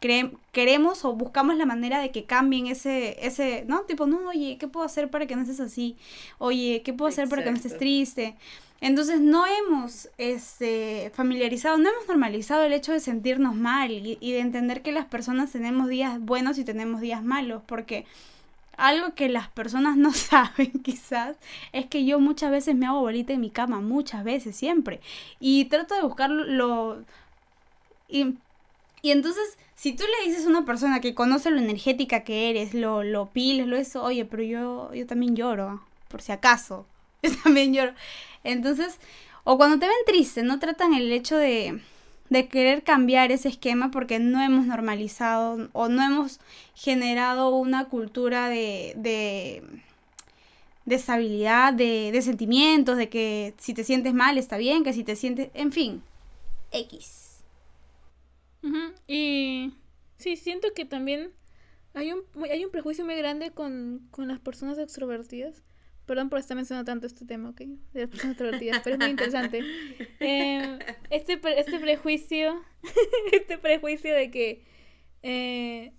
[0.00, 3.82] queremos o buscamos la manera de que cambien ese, ese, ¿no?
[3.82, 5.96] Tipo, no, oye, ¿qué puedo hacer para que no estés así?
[6.38, 8.36] Oye, ¿qué puedo hacer para que no estés triste?
[8.80, 14.32] Entonces no hemos este, familiarizado, no hemos normalizado el hecho de sentirnos mal y, y
[14.32, 18.04] de entender que las personas tenemos días buenos y tenemos días malos, porque
[18.76, 21.36] algo que las personas no saben quizás
[21.72, 25.00] es que yo muchas veces me hago bolita en mi cama, muchas veces, siempre.
[25.40, 27.04] Y trato de buscarlo
[28.08, 28.34] Y,
[29.02, 32.74] y entonces, si tú le dices a una persona que conoce lo energética que eres,
[32.74, 36.86] lo, lo piles, lo eso, oye, pero yo, yo también lloro, por si acaso.
[37.22, 37.94] Yo también lloro.
[38.44, 38.98] Entonces,
[39.44, 41.80] o cuando te ven triste, no tratan el hecho de
[42.30, 46.40] de querer cambiar ese esquema porque no hemos normalizado o no hemos
[46.74, 49.62] generado una cultura de, de,
[50.84, 55.04] de estabilidad, de, de, sentimientos, de que si te sientes mal está bien, que si
[55.04, 56.02] te sientes, en fin,
[56.72, 57.25] X.
[59.06, 59.74] Y
[60.18, 61.32] sí, siento que también
[61.94, 65.62] hay un, hay un prejuicio muy grande con, con las personas extrovertidas
[66.06, 67.62] Perdón por estar mencionando tanto este tema, ¿ok?
[67.92, 69.62] De las personas extrovertidas, pero es muy interesante.
[70.18, 70.78] Eh,
[71.10, 72.62] este, este prejuicio,
[73.32, 74.64] este prejuicio de que
[75.22, 75.92] eh,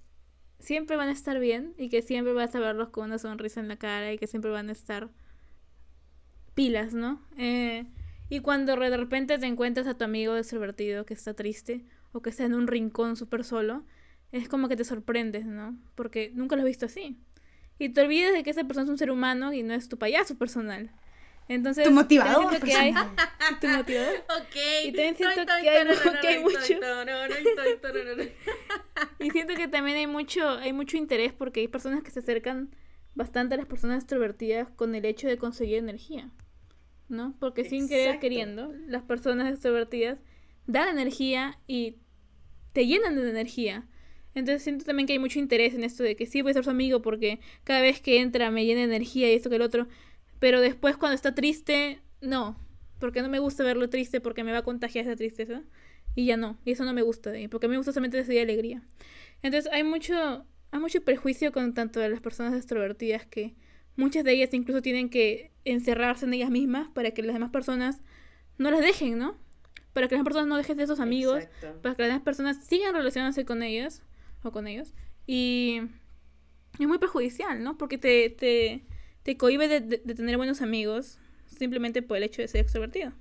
[0.59, 3.67] siempre van a estar bien y que siempre vas a verlos con una sonrisa en
[3.67, 5.09] la cara y que siempre van a estar
[6.55, 7.25] pilas, ¿no?
[7.37, 7.85] Eh,
[8.29, 12.29] y cuando de repente te encuentras a tu amigo extrovertido que está triste o que
[12.29, 13.83] está en un rincón súper solo,
[14.31, 15.77] es como que te sorprendes, ¿no?
[15.95, 17.17] Porque nunca lo has visto así.
[17.79, 19.97] Y te olvides de que esa persona es un ser humano y no es tu
[19.97, 20.91] payaso personal.
[21.47, 22.59] Entonces, tu motivador.
[22.59, 22.93] Que hay,
[23.61, 24.15] tu motivador.
[24.37, 24.55] Ok.
[24.83, 25.87] Y también siento que hay,
[26.21, 26.59] que hay mucho.
[29.19, 32.69] y siento que también hay mucho, hay mucho interés porque hay personas que se acercan
[33.15, 36.29] bastante a las personas extrovertidas con el hecho de conseguir energía.
[37.07, 37.35] ¿No?
[37.39, 40.19] Porque sin querer queriendo, las personas extrovertidas
[40.67, 41.95] dan energía y
[42.73, 43.87] te llenan de energía.
[44.35, 46.63] Entonces siento también que hay mucho interés en esto de que sí voy a ser
[46.63, 49.87] su amigo porque cada vez que entra me llena energía y esto que el otro.
[50.39, 52.55] Pero después cuando está triste, no.
[52.99, 55.63] Porque no me gusta verlo triste porque me va a contagiar esa tristeza.
[56.13, 56.59] Y ya no.
[56.65, 58.83] Y eso no me gusta de Porque mí me gusta solamente de alegría.
[59.41, 63.55] Entonces hay mucho, hay mucho prejuicio con tanto de las personas extrovertidas que
[63.95, 68.01] muchas de ellas incluso tienen que encerrarse en ellas mismas para que las demás personas
[68.57, 69.37] no las dejen, ¿no?
[69.97, 71.45] Para que las personas no dejen de esos amigos,
[71.81, 74.03] para que las personas sigan relacionándose con ellas
[74.43, 74.93] o con ellos.
[75.25, 75.81] Y
[76.77, 77.79] es muy perjudicial, ¿no?
[77.79, 78.85] Porque te, te,
[79.23, 83.11] te cohibe de, de, tener buenos amigos simplemente por el hecho de ser extrovertido.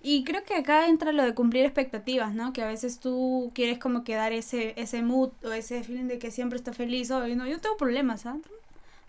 [0.00, 2.52] Y creo que acá entra lo de cumplir expectativas, ¿no?
[2.52, 6.20] Que a veces tú quieres como que dar ese, ese mood o ese feeling de
[6.20, 7.10] que siempre está feliz.
[7.10, 8.38] O, no, yo tengo problemas, ¿ah?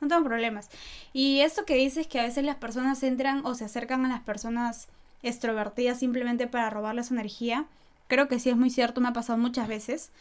[0.01, 0.71] No tengo problemas.
[1.13, 4.23] Y esto que dices que a veces las personas entran o se acercan a las
[4.23, 4.87] personas
[5.23, 7.67] extrovertidas simplemente para robarles energía
[8.07, 10.11] Creo que sí es muy cierto, me ha pasado muchas veces.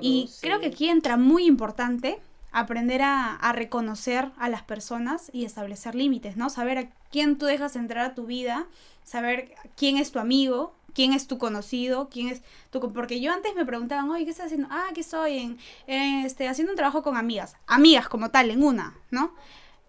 [0.00, 2.20] y creo que aquí entra muy importante
[2.52, 6.50] aprender a, a, reconocer a las personas y establecer límites, ¿no?
[6.50, 8.66] Saber a quién tú dejas entrar a tu vida,
[9.04, 12.92] saber quién es tu amigo, quién es tu conocido, quién es tu...
[12.92, 14.68] Porque yo antes me preguntaban, oye, ¿qué estás haciendo?
[14.70, 15.38] Ah, que estoy
[15.86, 19.32] en, este, haciendo un trabajo con amigas, amigas como tal, en una, ¿no?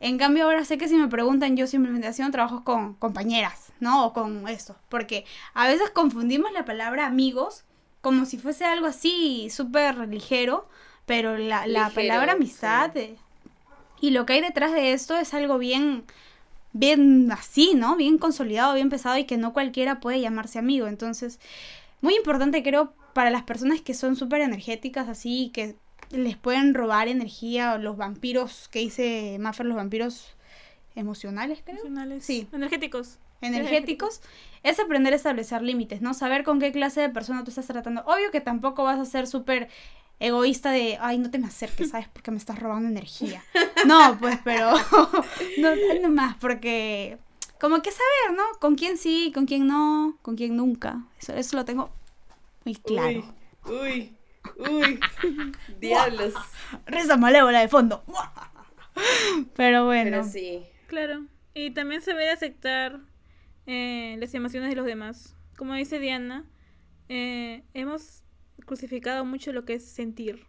[0.03, 4.05] En cambio, ahora sé que si me preguntan, yo simplemente haciendo trabajos con compañeras, ¿no?
[4.05, 4.75] O con esto.
[4.89, 7.63] Porque a veces confundimos la palabra amigos
[8.01, 10.67] como si fuese algo así súper ligero,
[11.05, 13.15] pero la, la palabra amistad eh,
[14.01, 16.03] y lo que hay detrás de esto es algo bien,
[16.73, 17.95] bien así, ¿no?
[17.95, 20.87] Bien consolidado, bien pesado y que no cualquiera puede llamarse amigo.
[20.87, 21.39] Entonces,
[22.01, 25.77] muy importante creo para las personas que son súper energéticas así, que
[26.11, 30.35] les pueden robar energía, los vampiros que dice Maffer, los vampiros
[30.95, 31.77] emocionales, creo.
[31.77, 32.25] Emocionales.
[32.25, 32.47] Sí.
[32.51, 33.19] Energéticos.
[33.41, 34.21] Energéticos.
[34.63, 36.13] Es aprender a establecer límites, ¿no?
[36.13, 38.01] Saber con qué clase de persona tú estás tratando.
[38.05, 39.69] Obvio que tampoco vas a ser súper
[40.19, 42.07] egoísta de, ay, no te me acerques, ¿sabes?
[42.07, 43.43] Porque me estás robando energía.
[43.85, 44.71] No, pues, pero
[45.57, 47.17] no, no más, porque
[47.59, 48.43] como que saber, ¿no?
[48.61, 51.03] Con quién sí, con quién no, con quién nunca.
[51.19, 51.89] Eso, eso lo tengo
[52.63, 53.25] muy claro.
[53.65, 54.13] Uy, uy.
[54.57, 54.99] Uy,
[55.79, 56.33] diablos.
[56.85, 58.03] Risa malévola de fondo.
[59.55, 60.23] Pero bueno.
[60.23, 60.63] sí.
[60.87, 61.25] Claro.
[61.53, 62.99] Y también se ve aceptar
[63.65, 65.35] eh, las emociones de los demás.
[65.57, 66.45] Como dice Diana,
[67.09, 68.23] eh, hemos
[68.65, 70.45] crucificado mucho lo que es sentir,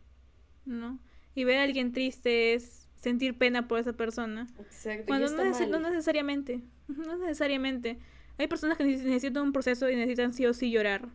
[0.65, 0.99] ¿no?
[1.35, 4.47] Y ver a alguien triste es sentir pena por esa persona.
[4.59, 5.05] Exacto.
[5.07, 6.61] Cuando no, no, necesariamente.
[6.89, 7.99] No necesariamente.
[8.37, 11.09] Hay personas que necesitan un proceso y necesitan sí o sí llorar.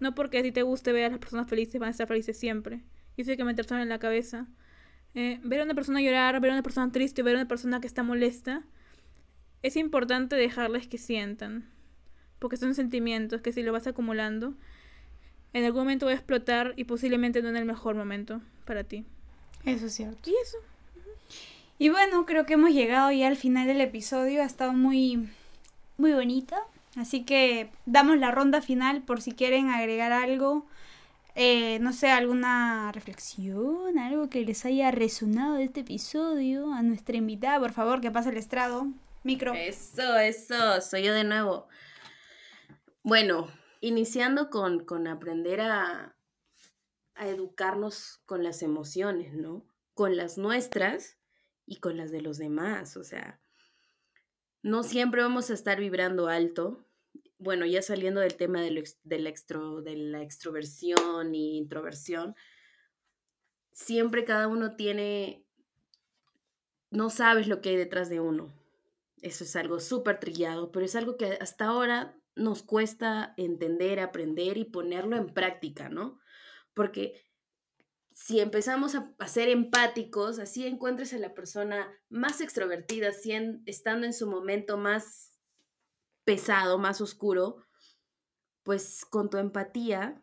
[0.00, 2.38] No porque a ti te guste ver a las personas felices, van a estar felices
[2.38, 2.80] siempre.
[3.16, 4.46] y eso hay que meterse en la cabeza.
[5.14, 7.80] Eh, ver a una persona llorar, ver a una persona triste, ver a una persona
[7.80, 8.64] que está molesta,
[9.62, 11.70] es importante dejarles que sientan.
[12.38, 14.54] Porque son sentimientos que si lo vas acumulando,
[15.54, 19.06] en algún momento va a explotar y posiblemente no en el mejor momento para ti.
[19.64, 20.28] Eso es cierto.
[20.28, 20.58] Y eso.
[21.78, 24.42] Y bueno, creo que hemos llegado ya al final del episodio.
[24.42, 25.28] Ha estado muy,
[25.96, 26.56] muy bonito.
[26.96, 30.66] Así que damos la ronda final por si quieren agregar algo.
[31.34, 36.72] Eh, no sé, alguna reflexión, algo que les haya resonado de este episodio.
[36.72, 38.86] A nuestra invitada, por favor, que pase el estrado.
[39.22, 39.52] Micro.
[39.54, 41.68] Eso, eso, soy yo de nuevo.
[43.02, 43.48] Bueno,
[43.80, 46.16] iniciando con, con aprender a,
[47.14, 49.66] a educarnos con las emociones, ¿no?
[49.92, 51.18] Con las nuestras
[51.66, 52.96] y con las de los demás.
[52.96, 53.40] O sea,
[54.62, 56.85] no siempre vamos a estar vibrando alto.
[57.38, 62.34] Bueno, ya saliendo del tema de, la extroversión y introversión,
[63.72, 65.44] siempre cada uno tiene,
[66.90, 68.54] no sabes lo que hay detrás de uno.
[69.20, 74.56] Eso es algo súper trillado, pero es algo que hasta ahora nos cuesta entender, aprender
[74.56, 76.20] y ponerlo en práctica, ¿no?
[76.74, 77.26] Porque
[78.12, 83.10] si empezamos a, ser empáticos, así encuentres a la persona más extrovertida,
[83.66, 85.35] estando en su momento más
[86.26, 87.64] pesado, más oscuro,
[88.64, 90.20] pues con tu empatía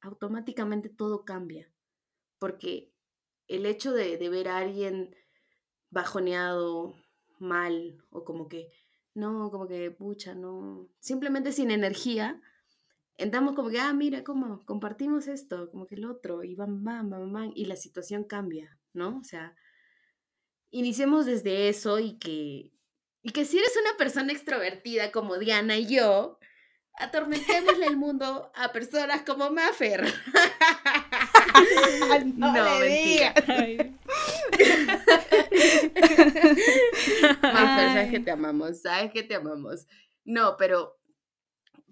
[0.00, 1.70] automáticamente todo cambia.
[2.38, 2.90] Porque
[3.46, 5.14] el hecho de, ver a alguien
[5.90, 6.94] bajoneado,
[7.38, 8.70] mal, o como que,
[9.14, 12.40] no, como que, pucha, no, simplemente sin energía,
[13.18, 17.10] entramos como que, ah, mira, cómo compartimos esto, como que el otro, y bam, bam,
[17.10, 19.18] bam, bam, y la situación cambia, ¿no?
[19.18, 19.54] O sea,
[20.70, 22.72] iniciemos desde eso y que,
[23.28, 26.38] y que si eres una persona extrovertida como Diana y yo,
[26.94, 30.02] atormentémosle el mundo a personas como Maffer.
[32.36, 33.34] no, no mentira.
[37.42, 39.86] Maffer, sabes que te amamos, sabes que te amamos.
[40.24, 40.98] No, pero,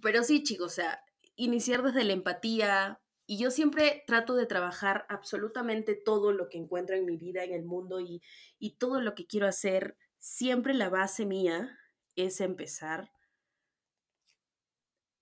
[0.00, 2.98] pero sí, chicos, o sea, iniciar desde la empatía.
[3.26, 7.52] Y yo siempre trato de trabajar absolutamente todo lo que encuentro en mi vida, en
[7.52, 8.22] el mundo y,
[8.58, 9.98] y todo lo que quiero hacer.
[10.28, 11.78] Siempre la base mía
[12.16, 13.12] es empezar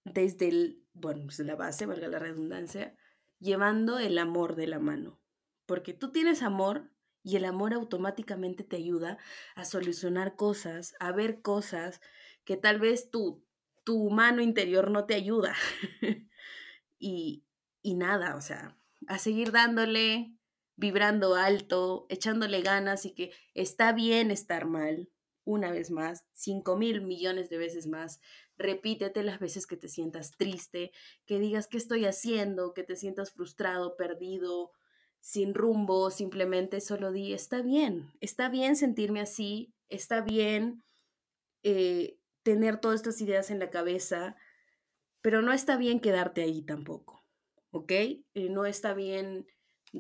[0.03, 2.97] desde el, bueno, desde la base, valga la redundancia,
[3.39, 5.21] llevando el amor de la mano.
[5.67, 6.91] Porque tú tienes amor
[7.23, 9.19] y el amor automáticamente te ayuda
[9.55, 12.01] a solucionar cosas, a ver cosas
[12.45, 13.45] que tal vez tú
[13.85, 15.55] tu mano interior no te ayuda.
[16.99, 17.45] y,
[17.83, 20.35] y nada, o sea, a seguir dándole,
[20.77, 25.09] vibrando alto, echándole ganas y que está bien estar mal,
[25.45, 28.21] una vez más, cinco mil millones de veces más.
[28.57, 30.93] Repítete las veces que te sientas triste,
[31.27, 34.73] que digas qué estoy haciendo, que te sientas frustrado, perdido,
[35.21, 40.83] sin rumbo, simplemente solo di, está bien, está bien sentirme así, está bien
[41.63, 44.37] eh, tener todas estas ideas en la cabeza,
[45.23, 47.25] pero no está bien quedarte ahí tampoco,
[47.71, 47.91] ¿ok?
[47.91, 49.47] Eh, no está bien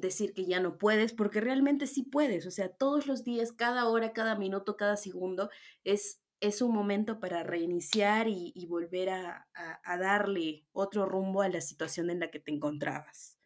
[0.01, 3.89] decir que ya no puedes, porque realmente sí puedes, o sea, todos los días, cada
[3.89, 5.51] hora, cada minuto, cada segundo,
[5.85, 9.49] es, es un momento para reiniciar y, volver a,
[9.85, 13.39] darle otro rumbo a la situación en la que te encontrabas.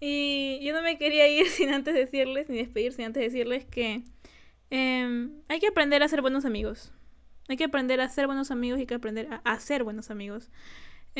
[0.00, 4.04] Y yo no me quería ir sin antes decirles, ni despedir sin antes decirles que
[4.70, 6.92] Em, hay que aprender a ser buenos amigos.
[7.48, 10.50] Hay que aprender a ser buenos amigos y hay que aprender a hacer buenos amigos.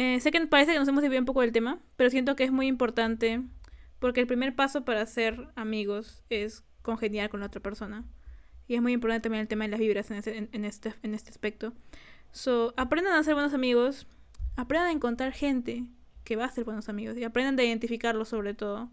[0.01, 2.45] Eh, sé que parece que nos hemos desviado un poco del tema, pero siento que
[2.45, 3.43] es muy importante
[3.99, 8.05] porque el primer paso para ser amigos es congeniar con la otra persona.
[8.69, 11.73] Y es muy importante también el tema de las vibras en, este, en este aspecto.
[12.31, 14.07] So, aprendan a ser buenos amigos,
[14.55, 15.85] aprendan a encontrar gente
[16.23, 18.93] que va a ser buenos amigos y aprendan a identificarlos sobre todo.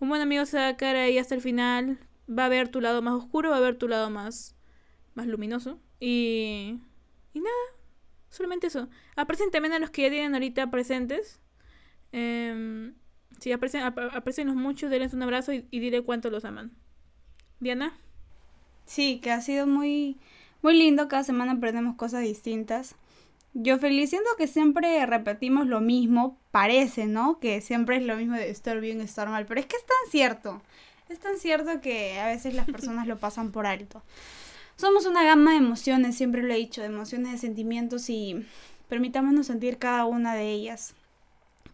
[0.00, 2.80] Un buen amigo se va a quedar ahí hasta el final, va a ver tu
[2.80, 4.56] lado más oscuro, va a ver tu lado más,
[5.14, 5.78] más luminoso.
[6.00, 6.80] Y,
[7.34, 7.77] y nada,
[8.30, 8.88] solamente eso.
[9.16, 11.40] Aprecien también a los que ya tienen ahorita presentes.
[12.12, 12.92] Eh,
[13.40, 13.84] sí, aprecien,
[14.46, 16.72] los mucho, denles un abrazo y, y dile cuánto los aman.
[17.60, 17.96] Diana.
[18.86, 20.16] Sí, que ha sido muy,
[20.62, 21.08] muy lindo.
[21.08, 22.96] Cada semana aprendemos cosas distintas.
[23.54, 27.40] Yo feliz, siento que siempre repetimos lo mismo, parece, ¿no?
[27.40, 30.10] Que siempre es lo mismo de estar bien, estar mal, pero es que es tan
[30.10, 30.62] cierto.
[31.08, 34.02] Es tan cierto que a veces las personas lo pasan por alto.
[34.78, 38.46] Somos una gama de emociones, siempre lo he dicho, de emociones, de sentimientos y
[38.88, 40.94] permitámonos sentir cada una de ellas.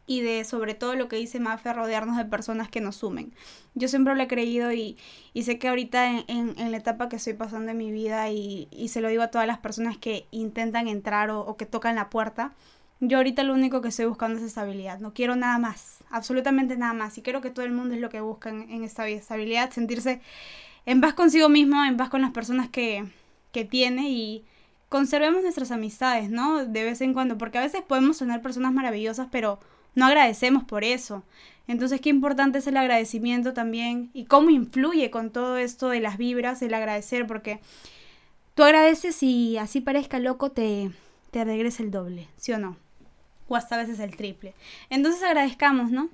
[0.07, 3.35] Y de sobre todo lo que dice Mafe, rodearnos de personas que nos sumen.
[3.75, 4.97] Yo siempre lo he creído y,
[5.39, 9.09] sé que ahorita en, la etapa que estoy pasando en mi vida y, se lo
[9.09, 12.55] digo a todas las personas que intentan entrar o, o que tocan la puerta,
[13.01, 14.99] yo ahorita lo único que estoy buscando es estabilidad.
[14.99, 17.19] No quiero nada más, absolutamente nada más.
[17.19, 19.71] Y creo que todo el mundo es lo que busca en, en esta vida, estabilidad,
[19.73, 20.23] sentirse
[20.87, 23.05] en paz consigo mismo, en paz con las personas que,
[23.53, 24.45] que tiene y
[24.89, 26.65] conservemos nuestras amistades, ¿no?
[26.65, 29.59] De vez en cuando, porque a veces podemos tener personas maravillosas, pero
[29.95, 31.25] no agradecemos por eso.
[31.67, 36.19] Entonces, qué importante es el agradecimiento también y cómo influye con todo esto de las
[36.19, 37.61] vibras, el agradecer, porque
[38.55, 40.91] tú agradeces y así parezca loco, te,
[41.31, 42.77] te regresa el doble, ¿sí o no?
[43.49, 44.55] O hasta a veces el triple.
[44.91, 46.11] Entonces agradezcamos, ¿no?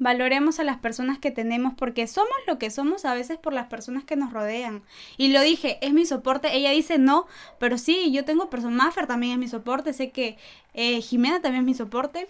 [0.00, 3.66] Valoremos a las personas que tenemos porque somos lo que somos a veces por las
[3.66, 4.82] personas que nos rodean.
[5.18, 6.56] Y lo dije, es mi soporte.
[6.56, 7.26] Ella dice no,
[7.58, 8.78] pero sí, yo tengo personas.
[8.78, 9.92] Maffer también es mi soporte.
[9.92, 10.38] Sé que
[10.72, 12.28] eh, Jimena también es mi soporte.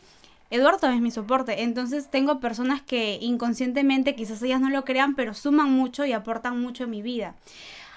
[0.50, 1.62] Eduardo también es mi soporte.
[1.62, 6.60] Entonces tengo personas que inconscientemente, quizás ellas no lo crean, pero suman mucho y aportan
[6.60, 7.36] mucho en mi vida.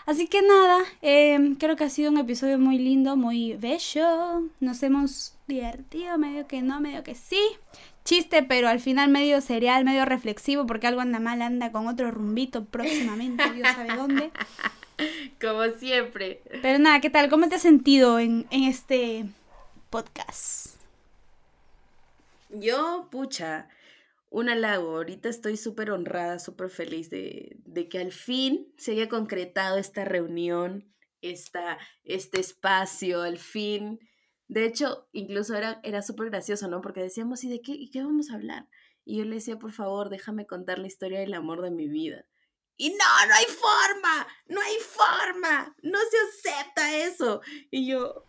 [0.05, 4.43] Así que nada, eh, creo que ha sido un episodio muy lindo, muy bello.
[4.59, 7.39] Nos hemos divertido, medio que no, medio que sí
[8.03, 12.11] chiste, pero al final medio serial, medio reflexivo, porque algo anda mal, anda con otro
[12.11, 14.31] rumbito próximamente, Dios sabe dónde.
[15.41, 16.41] Como siempre.
[16.61, 17.29] Pero nada, ¿qué tal?
[17.29, 19.25] ¿Cómo te has sentido en, en este
[19.89, 20.75] podcast?
[22.49, 23.67] Yo, pucha,
[24.33, 24.97] un halago.
[24.97, 30.03] Ahorita estoy súper honrada, súper feliz de, de, que al fin se haya concretado esta
[30.03, 33.99] reunión, esta, este espacio, al fin
[34.53, 36.79] de hecho, incluso era, era súper gracioso, ¿no?
[36.81, 38.67] Porque decíamos, ¿y de qué, ¿y qué vamos a hablar?
[39.03, 42.25] Y yo le decía, por favor, déjame contar la historia del amor de mi vida.
[42.77, 47.41] Y no, no hay forma, no hay forma, no se acepta eso.
[47.71, 48.25] Y yo,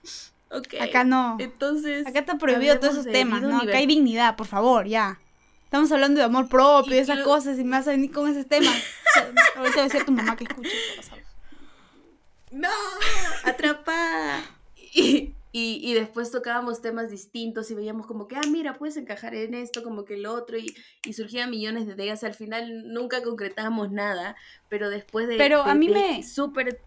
[0.51, 0.81] ok.
[0.81, 1.37] Acá no.
[1.41, 2.07] Entonces.
[2.07, 3.59] Acá está prohibido todos esos temas, ¿no?
[3.59, 5.21] Acá hay dignidad, por favor, ya.
[5.75, 8.45] Estamos hablando de amor propio, y esas cosas, y me vas a venir con ese
[8.45, 8.71] tema.
[9.57, 10.71] Ahorita voy a decir a tu mamá que escuche.
[12.53, 12.69] No,
[13.43, 14.45] atrapada.
[14.93, 19.35] Y, y, y, después tocábamos temas distintos y veíamos como que, ah, mira, puedes encajar
[19.35, 22.23] en esto, como que el otro, y, y surgían millones de ideas.
[22.23, 24.37] Al final nunca concretábamos nada,
[24.69, 25.39] pero después de.
[25.39, 26.23] Pero de, a mí de me.
[26.23, 26.81] Súper.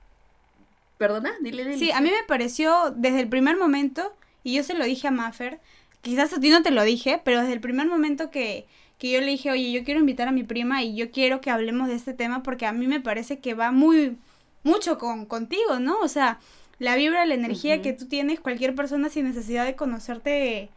[0.97, 1.33] ¿Perdona?
[1.41, 1.77] Dile, dile.
[1.77, 4.15] Sí, a mí me pareció desde el primer momento,
[4.45, 5.59] y yo se lo dije a Maffer,
[6.01, 8.65] quizás a ti no te lo dije, pero desde el primer momento que,
[8.97, 11.49] que yo le dije, oye, yo quiero invitar a mi prima y yo quiero que
[11.49, 14.17] hablemos de este tema porque a mí me parece que va muy.
[14.63, 15.99] mucho con, contigo, ¿no?
[16.01, 16.39] O sea
[16.79, 17.81] la vibra, la energía uh -huh.
[17.81, 20.69] que tú tienes, cualquier persona sin necesidad de conocerte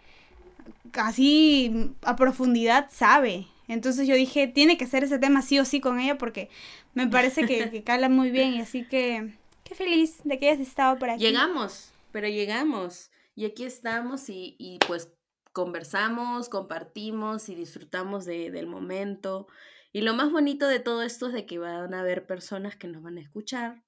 [0.95, 3.47] así a profundidad sabe.
[3.69, 6.49] Entonces yo dije, tiene que ser ese tema sí o sí con ella porque
[6.95, 10.61] me parece que, que cala muy bien y así que qué feliz de que hayas
[10.61, 11.23] estado por aquí.
[11.23, 13.10] Llegamos, pero llegamos
[13.41, 15.15] y aquí estamos y, y pues
[15.55, 19.47] conversamos, compartimos y disfrutamos de, del momento.
[19.93, 22.87] Y lo más bonito de todo esto es de que van a haber personas que
[22.87, 23.83] nos van a escuchar,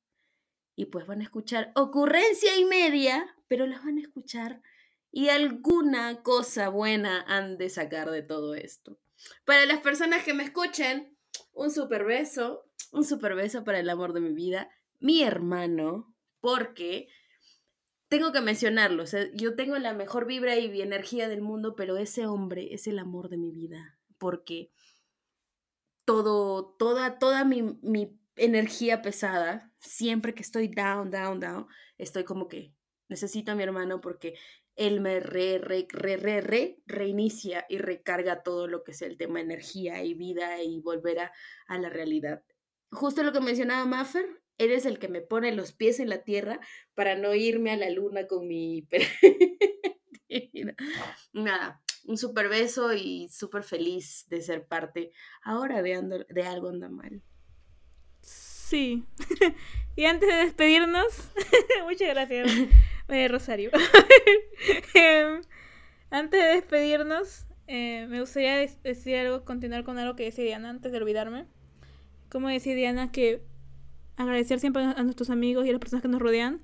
[0.74, 4.62] y pues van a escuchar ocurrencia y media, pero las van a escuchar
[5.10, 8.98] y alguna cosa buena han de sacar de todo esto.
[9.44, 11.14] Para las personas que me escuchen,
[11.52, 17.08] un super beso, un super beso para el amor de mi vida, mi hermano, porque
[18.12, 22.26] tengo que mencionarlo, o yo tengo la mejor vibra y energía del mundo, pero ese
[22.26, 24.70] hombre es el amor de mi vida, porque
[26.04, 32.48] todo, toda, toda mi, mi energía pesada, siempre que estoy down, down, down, estoy como
[32.48, 32.74] que
[33.08, 34.34] necesito a mi hermano porque
[34.76, 39.16] él me re, re, re, re, re, reinicia y recarga todo lo que es el
[39.16, 41.32] tema energía y vida y volver a,
[41.66, 42.44] a la realidad.
[42.90, 46.60] Justo lo que mencionaba Maffer, eres el que me pone los pies en la tierra
[46.94, 48.86] para no irme a la luna con mi...
[51.32, 56.68] Nada, un súper beso y súper feliz de ser parte ahora de, ando, de algo
[56.68, 57.22] anda mal.
[58.20, 59.04] Sí.
[59.96, 61.30] y antes de despedirnos,
[61.84, 62.50] muchas gracias,
[63.08, 63.70] eh, Rosario.
[64.94, 65.40] eh,
[66.10, 70.92] antes de despedirnos, eh, me gustaría decir algo, continuar con algo que decía Diana antes
[70.92, 71.46] de olvidarme.
[72.30, 73.42] Como decía Diana, que
[74.16, 76.60] agradecer siempre a nuestros amigos y a las personas que nos rodean.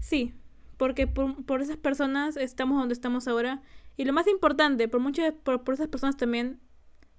[0.00, 0.34] Sí,
[0.76, 3.62] porque por, por esas personas estamos donde estamos ahora.
[3.96, 6.60] Y lo más importante, por, muchas, por, por esas personas también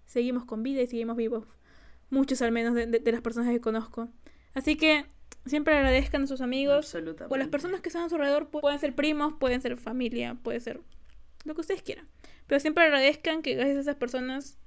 [0.05, 1.45] seguimos con vida y seguimos vivos
[2.10, 4.10] muchos al menos de, de, de, las personas que conozco.
[4.53, 5.05] Así que
[5.45, 8.49] siempre agradezcan a sus amigos o a las personas que están a su alrededor.
[8.49, 10.82] Pueden ser primos, pueden ser familia, puede ser
[11.45, 12.08] lo que ustedes quieran.
[12.47, 14.58] Pero siempre agradezcan que gracias a esas personas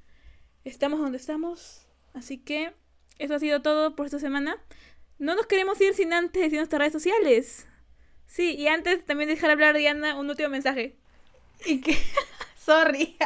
[0.65, 1.87] estamos donde estamos.
[2.13, 2.75] Así que
[3.21, 4.57] eso ha sido todo por esta semana.
[5.19, 7.67] No nos queremos ir sin antes decir nuestras redes sociales.
[8.27, 10.97] Sí, y antes también dejar hablar Diana un último mensaje.
[11.67, 11.97] Y que...
[12.57, 13.17] Sorry.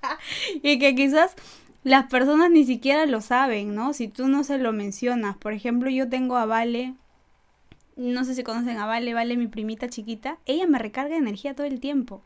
[0.62, 1.34] y que quizás
[1.84, 3.92] las personas ni siquiera lo saben, ¿no?
[3.92, 5.36] Si tú no se lo mencionas.
[5.36, 6.94] Por ejemplo, yo tengo a Vale,
[7.96, 11.66] no sé si conocen a Vale, Vale, mi primita chiquita, ella me recarga energía todo
[11.66, 12.22] el tiempo.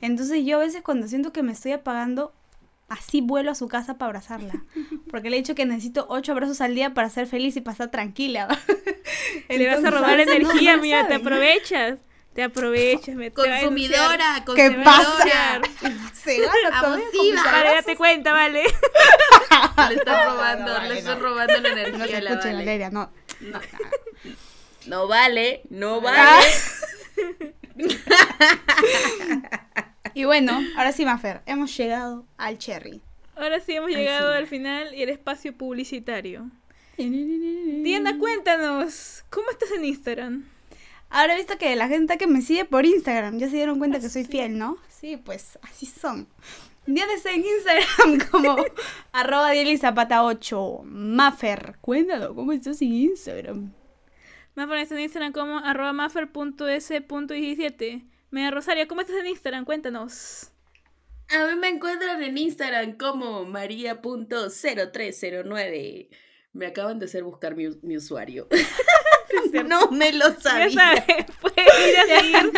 [0.00, 2.32] Entonces yo a veces cuando siento que me estoy apagando,
[2.88, 4.62] así vuelo a su casa para abrazarla.
[5.10, 7.90] Porque le he dicho que necesito ocho abrazos al día para ser feliz y pasar
[7.90, 8.48] tranquila.
[9.48, 11.98] Le vas a Entonces, robar no, energía, no mía, te aprovechas.
[12.34, 14.84] Te aprovechas, me te va a Consumidora, ¿Qué consumidora.
[14.84, 15.60] pasa?
[16.12, 16.38] Se
[16.72, 17.42] Abusiva.
[17.42, 18.62] Vale, date cuenta, vale.
[19.88, 21.22] Le estás robando, No, no, vale, le estás no.
[21.24, 22.64] robando la No energía se a la escuchen, Vale.
[22.64, 23.10] Valeria, no.
[23.40, 23.60] No.
[24.86, 26.40] No vale, no Ah.
[27.74, 27.88] vale.
[30.18, 33.00] Y bueno, ahora sí, Mafer, hemos llegado al cherry.
[33.36, 34.36] Ahora sí hemos Al llegado final.
[34.36, 36.50] al final y el espacio publicitario.
[36.96, 40.44] Diana, cuéntanos, ¿cómo estás en Instagram?
[41.08, 44.00] Ahora he visto que la gente que me sigue por Instagram ya se dieron cuenta
[44.00, 44.78] que soy fiel, ¿no?
[44.88, 46.26] Sí, pues así son.
[46.86, 48.56] Diana está en Instagram como
[49.12, 53.72] arroba Zapata 8 Mafer, cuéntanos, ¿cómo estás en Instagram?
[54.56, 58.17] Me aparece en Instagram como arroba maffer.s.17.
[58.30, 59.64] Media Rosario, ¿cómo estás en Instagram?
[59.64, 60.50] Cuéntanos.
[61.30, 66.08] A mí me encuentran en Instagram como maria.0309.
[66.52, 68.48] Me acaban de hacer buscar mi, mi usuario.
[69.66, 71.06] no me lo Ya sabía.
[71.40, 72.52] pueden ir a seguir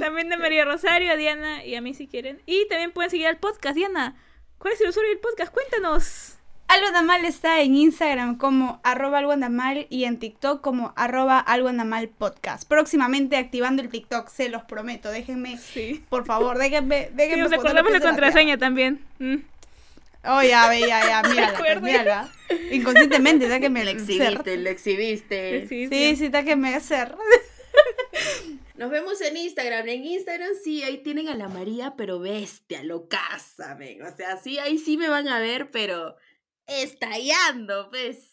[0.00, 2.42] también de María Rosario, a Diana y a mí si quieren.
[2.46, 3.74] Y también pueden seguir al podcast.
[3.74, 4.16] Diana,
[4.58, 5.52] ¿cuál es el usuario del podcast?
[5.52, 6.35] Cuéntanos.
[6.68, 11.68] Algo Andamal está en Instagram como arroba algo Andamal y en TikTok como arroba algo
[11.68, 12.68] Andamal podcast.
[12.68, 15.10] Próximamente activando el TikTok, se los prometo.
[15.10, 16.04] Déjenme, Sí.
[16.08, 19.00] por favor, déjenme, Sí, déjenme nos acordamos la contraseña también.
[19.18, 19.36] Mm.
[20.28, 22.28] Oh, ya, ve, ya, ya, mírala, pues, mírala.
[22.72, 24.00] Inconscientemente, déjenme Lo hacer.
[24.00, 25.66] exhibiste, lo exhibiste.
[25.68, 27.14] Sí, Sí, sí, déjenme hacer.
[28.74, 29.88] Nos vemos en Instagram.
[29.88, 34.02] En Instagram sí, ahí tienen a la María, pero bestia, locaza, ven.
[34.02, 36.16] O sea, sí, ahí sí me van a ver, pero
[36.66, 38.30] estallando, pues.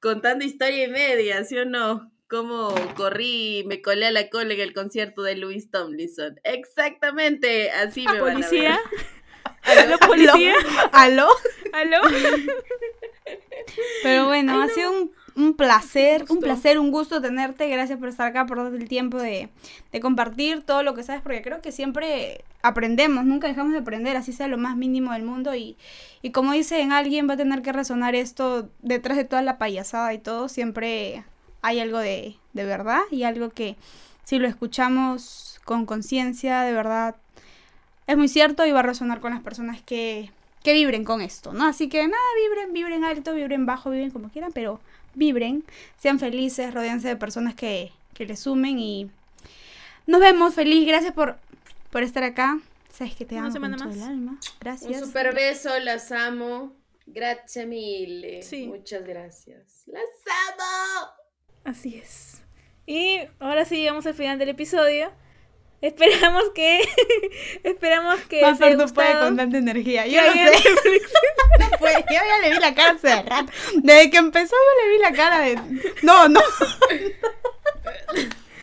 [0.00, 2.12] Contando historia y media, ¿sí o no?
[2.28, 6.40] Cómo corrí, me colé a la cola en el concierto de Louis Tomlinson.
[6.44, 8.80] Exactamente, así me van a ¿Policía?
[8.90, 9.06] ver.
[9.62, 10.54] ¿Aló, policía?
[10.92, 11.28] ¿Aló?
[11.72, 11.98] ¿Aló?
[14.02, 17.68] Pero bueno, ha sido un, un placer, un placer, un gusto tenerte.
[17.68, 19.50] Gracias por estar acá, por darte el tiempo de,
[19.92, 24.16] de compartir todo lo que sabes, porque creo que siempre aprendemos, nunca dejamos de aprender,
[24.16, 25.54] así sea lo más mínimo del mundo.
[25.54, 25.76] Y,
[26.22, 30.14] y como dicen, alguien va a tener que resonar esto detrás de toda la payasada
[30.14, 31.24] y todo, siempre
[31.62, 33.76] hay algo de, de verdad y algo que
[34.24, 37.16] si lo escuchamos con conciencia, de verdad,
[38.06, 40.30] es muy cierto y va a resonar con las personas que,
[40.62, 41.66] que vibren con esto, ¿no?
[41.66, 44.80] Así que nada, vibren, vibren alto, vibren bajo, vibren como quieran, pero
[45.16, 45.64] vibren,
[45.98, 49.10] sean felices, rodeense de personas que, que les sumen y
[50.06, 51.36] nos vemos, feliz, gracias por,
[51.90, 52.60] por estar acá.
[52.92, 54.32] Sabes que te Una amo con todo el alma.
[54.32, 55.00] Un Gracias.
[55.00, 56.72] super beso, las amo.
[57.06, 58.42] Gracias mille.
[58.42, 58.66] Sí.
[58.68, 59.82] Muchas gracias.
[59.86, 60.04] Las
[60.50, 61.12] amo.
[61.64, 62.42] Así es.
[62.86, 65.10] Y ahora sí llegamos al final del episodio.
[65.80, 66.80] Esperamos que.
[67.64, 68.40] esperamos que.
[68.56, 70.06] Ser tu puede con tanta energía.
[70.06, 70.52] Yo no sé.
[71.58, 71.94] No puede.
[72.00, 73.50] Yo ya le vi la cara hace rato.
[73.76, 75.58] Desde que empezó yo le vi la cara de.
[76.02, 76.40] No, no.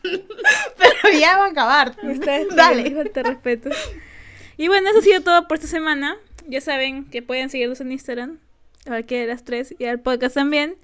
[0.03, 1.95] Pero ya va a acabar.
[2.03, 2.89] Está Dale.
[2.89, 3.69] de respeto.
[4.57, 6.17] Y bueno, eso ha sido todo por esta semana.
[6.47, 8.39] Ya saben que pueden seguirnos en Instagram,
[8.85, 10.75] a cualquiera de las tres, y al podcast también.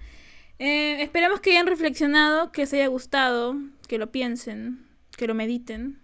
[0.57, 3.55] Eh, esperamos que hayan reflexionado, que les haya gustado,
[3.87, 5.99] que lo piensen, que lo mediten.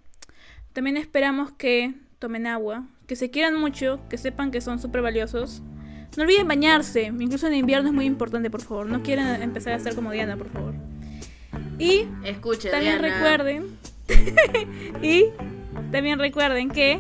[0.76, 5.62] También esperamos que tomen agua, que se quieran mucho, que sepan que son súper valiosos.
[6.18, 8.86] No olviden bañarse, incluso en invierno es muy importante, por favor.
[8.86, 10.74] No quieran empezar a ser como Diana, por favor.
[11.80, 12.10] Y
[12.70, 13.02] también Diana.
[13.02, 13.68] recuerden.
[15.02, 15.28] y
[15.94, 17.00] también recuerden que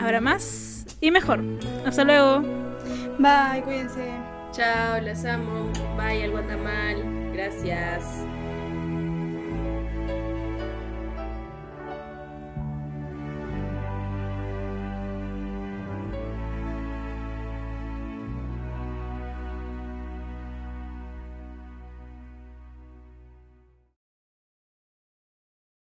[0.00, 1.44] habrá más y mejor.
[1.84, 2.40] Hasta luego.
[3.18, 4.08] Bye, cuídense.
[4.52, 5.70] Chao, las amo.
[5.98, 7.04] Bye al Guatemala.
[7.34, 8.24] Gracias.